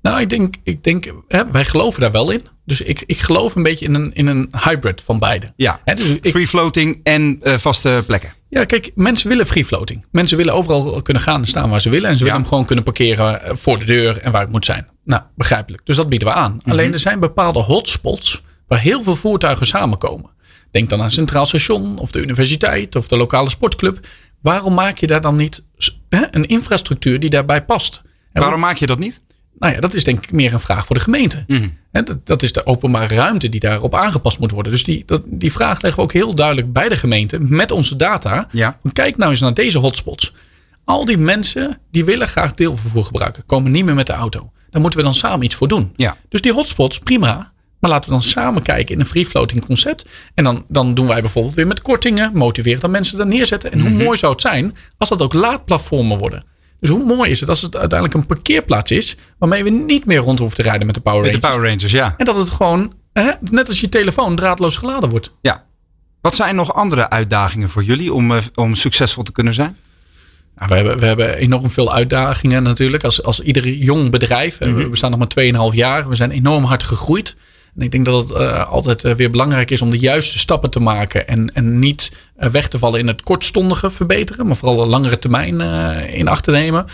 [0.03, 2.41] Nou, ik denk, ik denk hè, wij geloven daar wel in.
[2.64, 5.53] Dus ik, ik geloof een beetje in een, in een hybrid van beide.
[5.57, 8.32] Ja, Hè, dus ik, free floating en eh, vaste plekken.
[8.49, 10.05] ja, kijk, mensen willen free floating.
[10.11, 12.09] Mensen willen overal kunnen gaan en staan waar ze willen.
[12.11, 14.64] En ze willen hem gewoon kunnen parkeren eh, voor de deur en waar het moet
[14.64, 14.87] zijn.
[15.05, 15.87] Nou, begrijpelijk.
[15.87, 16.57] Dus dat bieden we aan.
[16.61, 16.70] Mhm.
[16.70, 20.30] Alleen er zijn bepaalde hotspots waar heel veel voertuigen samenkomen.
[20.75, 24.07] Denk dan aan Centraal Station of de universiteit of de lokale sportclub.
[24.43, 25.62] Waarom maak je daar dan niet
[26.09, 28.03] hè, een infrastructuur die daarbij past?
[28.33, 29.20] En Waarom maak je dat niet?
[29.59, 31.45] Nou ja, dat is denk ik meer een vraag voor de gemeente.
[31.47, 31.68] Mhm.
[31.93, 34.72] Hè, dat, dat is de openbare ruimte die daarop aangepast moet worden.
[34.72, 37.97] Dus die, dat, die vraag leggen we ook heel duidelijk bij de gemeente met onze
[37.97, 38.49] data.
[38.51, 38.79] Ja.
[38.93, 40.33] Kijk nou eens naar deze hotspots.
[40.85, 44.53] Al die mensen die willen graag deelvervoer gebruiken, komen niet meer met de auto.
[44.70, 45.93] Daar moeten we dan samen iets voor doen.
[45.97, 46.16] Ja.
[46.29, 47.53] Dus die hotspots, prima.
[47.85, 50.05] Maar laten we dan samen kijken in een free floating concept.
[50.35, 52.30] En dan, dan doen wij bijvoorbeeld weer met kortingen.
[52.35, 53.72] Motiveren dat mensen daar neerzetten.
[53.72, 56.45] En hoe mooi zou het zijn als dat ook laadplatformen worden.
[56.80, 59.16] Dus hoe mooi is het als het uiteindelijk een parkeerplaats is.
[59.39, 61.55] Waarmee we niet meer rond hoeven te rijden met de Power Met de Rangers.
[61.57, 62.14] Power Rangers, ja.
[62.16, 65.32] En dat het gewoon, hè, net als je telefoon, draadloos geladen wordt.
[65.41, 65.64] ja.
[66.20, 69.76] Wat zijn nog andere uitdagingen voor jullie om, eh, om succesvol te kunnen zijn?
[70.57, 73.05] Nou, we, hebben, we hebben enorm veel uitdagingen natuurlijk.
[73.05, 74.61] Als, als ieder jong bedrijf.
[74.61, 74.74] Mhm.
[74.74, 76.09] We bestaan nog maar 2,5 jaar.
[76.09, 77.37] We zijn enorm hard gegroeid.
[77.77, 80.81] Ik denk dat het eh, altijd eh, weer belangrijk is om de juiste stappen te
[80.81, 81.29] maken.
[81.29, 84.47] En, en niet eh, weg te vallen in het kortstondige verbeteren.
[84.47, 85.61] Maar vooral een langere termijn
[86.11, 86.87] in acht te nemen.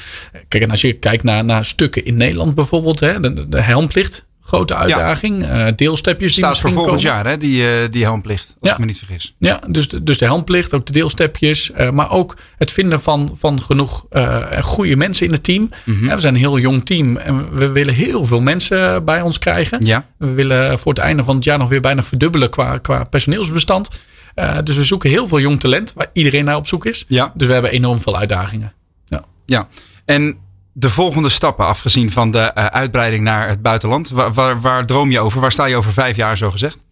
[0.49, 3.01] Kijk, en als je kijkt naar, naar stukken in Nederland bijvoorbeeld.
[3.01, 4.29] Hè, de, de helmplicht.
[4.43, 5.45] Grote uitdaging.
[5.45, 7.11] Eh, deelstepjes die Staat voor volgend komen.
[7.11, 8.47] jaar, hè, die, eh, die helmplicht.
[8.61, 8.73] Als Ja.
[8.73, 9.35] ik me niet vergis.
[9.39, 11.71] Ja, dus de, dus de helmplicht, ook de deelstepjes.
[11.71, 14.07] eh, maar ook het vinden van, van genoeg
[14.63, 15.71] goede mensen in het team.
[15.85, 16.05] Mhm.
[16.07, 19.39] Ja, we zijn een heel jong team en we willen heel veel mensen bij ons
[19.39, 19.85] krijgen.
[19.87, 20.07] Ja.
[20.19, 23.89] We willen voor het einde van het jaar nog weer bijna verdubbelen qua, qua personeelsbestand.
[24.65, 27.05] Dus we zoeken heel veel jong talent waar iedereen naar op zoek is.
[27.09, 27.33] Ja.
[27.35, 28.73] Dus we hebben enorm veel uitdagingen.
[29.07, 29.25] Ja.
[29.47, 29.69] Ja,
[30.05, 30.37] en
[30.73, 35.11] de volgende stappen, afgezien van de eh, uitbreiding naar het buitenland, waar, waar, waar droom
[35.11, 35.41] je over?
[35.41, 36.83] Waar sta je over vijf jaar, zo gezegd?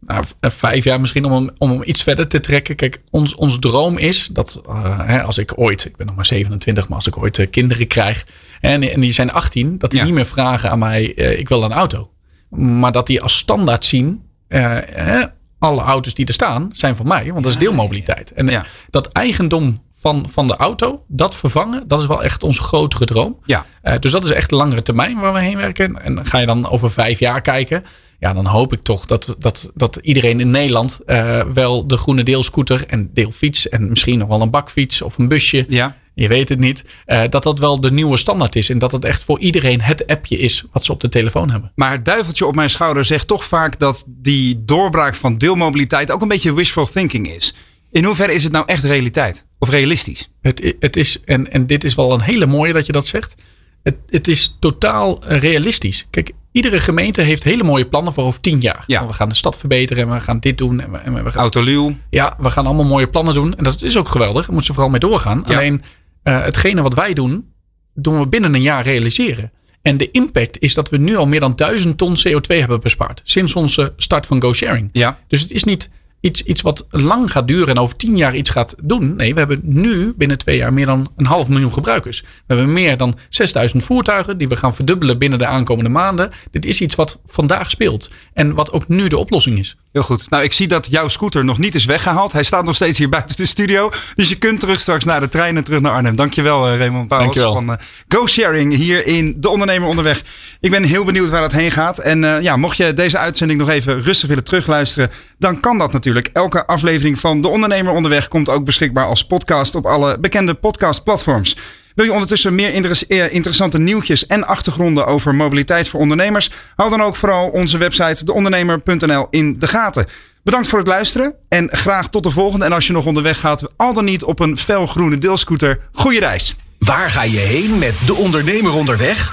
[0.00, 2.76] Nou, v- vijf jaar misschien om hem, om hem iets verder te trekken.
[2.76, 6.26] Kijk, ons, ons droom is dat eh, hè, als ik ooit, ik ben nog maar
[6.26, 8.26] 27, maar als ik ooit eh, kinderen krijg
[8.60, 10.04] en, en die zijn 18, dat die Ja.
[10.04, 12.10] niet meer vragen aan mij, eh, ik wil een auto.
[12.50, 15.22] Maar dat die als standaard zien, eh,
[15.58, 18.32] alle auto's die er staan zijn van mij, want dat is deelmobiliteit.
[18.32, 18.66] En Ja.
[18.90, 23.38] dat eigendom van, van de auto, dat vervangen, dat is wel echt onze grotere droom.
[23.44, 26.02] Ja, Eh, dus dat is echt de langere termijn waar we heen werken.
[26.02, 27.84] En ga je dan over vijf jaar kijken.
[28.18, 32.22] Ja, dan hoop ik toch dat, dat, dat iedereen in Nederland eh, wel de groene
[32.22, 33.68] deelscooter en deelfiets.
[33.68, 35.66] En misschien nog wel een bakfiets of een busje.
[35.68, 35.96] ja.
[36.16, 36.84] Je weet het niet.
[37.06, 38.70] eh, dat dat wel de nieuwe standaard is.
[38.70, 41.72] En dat het echt voor iedereen het appje is wat ze op de telefoon hebben.
[41.74, 46.22] Maar het duiveltje op mijn schouder zegt toch vaak dat die doorbraak van deelmobiliteit ook
[46.22, 47.54] een beetje wishful thinking is.
[47.90, 49.46] In hoeverre is het nou echt realiteit?
[49.64, 50.30] Of realistisch?
[50.40, 53.34] Het, het is, en, en dit is wel een hele mooie dat je dat zegt.
[53.82, 56.06] Het, het is totaal realistisch.
[56.10, 58.84] Kijk, iedere gemeente heeft hele mooie plannen voor over tien jaar.
[58.86, 59.06] Ja.
[59.06, 60.80] We gaan de stad verbeteren en we gaan dit doen.
[60.80, 61.96] En we, en we gaan Autoluw.
[62.10, 63.54] Ja, we gaan allemaal mooie plannen doen.
[63.56, 64.40] En dat is ook geweldig.
[64.40, 65.44] Daar moeten ze vooral mee doorgaan.
[65.46, 65.54] Ja.
[65.54, 65.82] Alleen
[66.22, 67.52] eh, hetgene wat wij doen,
[67.94, 69.52] doen we binnen een jaar realiseren.
[69.82, 73.20] En de impact is dat we nu al meer dan 1000 ton CO2 hebben bespaard.
[73.24, 74.88] Sinds onze start van GoSharing.
[74.92, 75.18] Ja.
[75.28, 75.90] Dus het is niet
[76.24, 79.16] iets, iets wat lang gaat duren en over tien jaar iets gaat doen.
[79.16, 82.20] Nee, we hebben nu binnen twee jaar meer dan een half miljoen gebruikers.
[82.20, 86.30] We hebben meer dan 6000 voertuigen die we gaan verdubbelen binnen de aankomende maanden.
[86.50, 88.10] Dit is iets wat vandaag speelt.
[88.32, 89.76] En wat ook nu de oplossing is.
[89.92, 90.30] Heel goed.
[90.30, 92.32] Nou, ik zie dat jouw scooter nog niet is weggehaald.
[92.32, 93.90] Hij staat nog steeds hier buiten de studio.
[94.14, 96.16] Dus je kunt terug straks naar de trein en terug naar Arnhem.
[96.16, 97.66] Dankjewel, eh, Raymond Pauwels Dankjewel.
[97.66, 100.22] van eh, Go Sharing hier in De Ondernemer Onderweg.
[100.60, 101.98] Ik ben heel benieuwd waar het heen gaat.
[101.98, 105.92] En eh, ja, mocht je deze uitzending nog even rustig willen terugluisteren, dan kan dat
[105.92, 106.13] natuurlijk.
[106.22, 111.56] Elke aflevering van De Ondernemer Onderweg komt ook beschikbaar als podcast op alle bekende podcastplatforms.
[111.94, 112.72] Wil je ondertussen meer
[113.08, 116.50] eh, interessante nieuwtjes en achtergronden over mobiliteit voor ondernemers?
[116.76, 120.06] Hou dan ook vooral onze website deondernemer.nl in de gaten.
[120.42, 122.64] Bedankt voor het luisteren en graag tot de volgende.
[122.64, 126.56] En als je nog onderweg gaat, al dan niet op een felgroene deelscooter, goede reis.
[126.78, 129.32] Waar ga je heen met de ondernemer onderweg?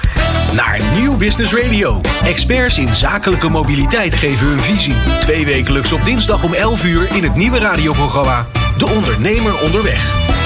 [0.55, 2.01] Naar Nieuw Business Radio.
[2.23, 4.95] Experts in zakelijke mobiliteit geven hun visie.
[5.19, 8.45] Twee wekelijks op dinsdag om 11 uur in het nieuwe radioprogramma
[8.77, 10.40] De Ondernemer Onderweg.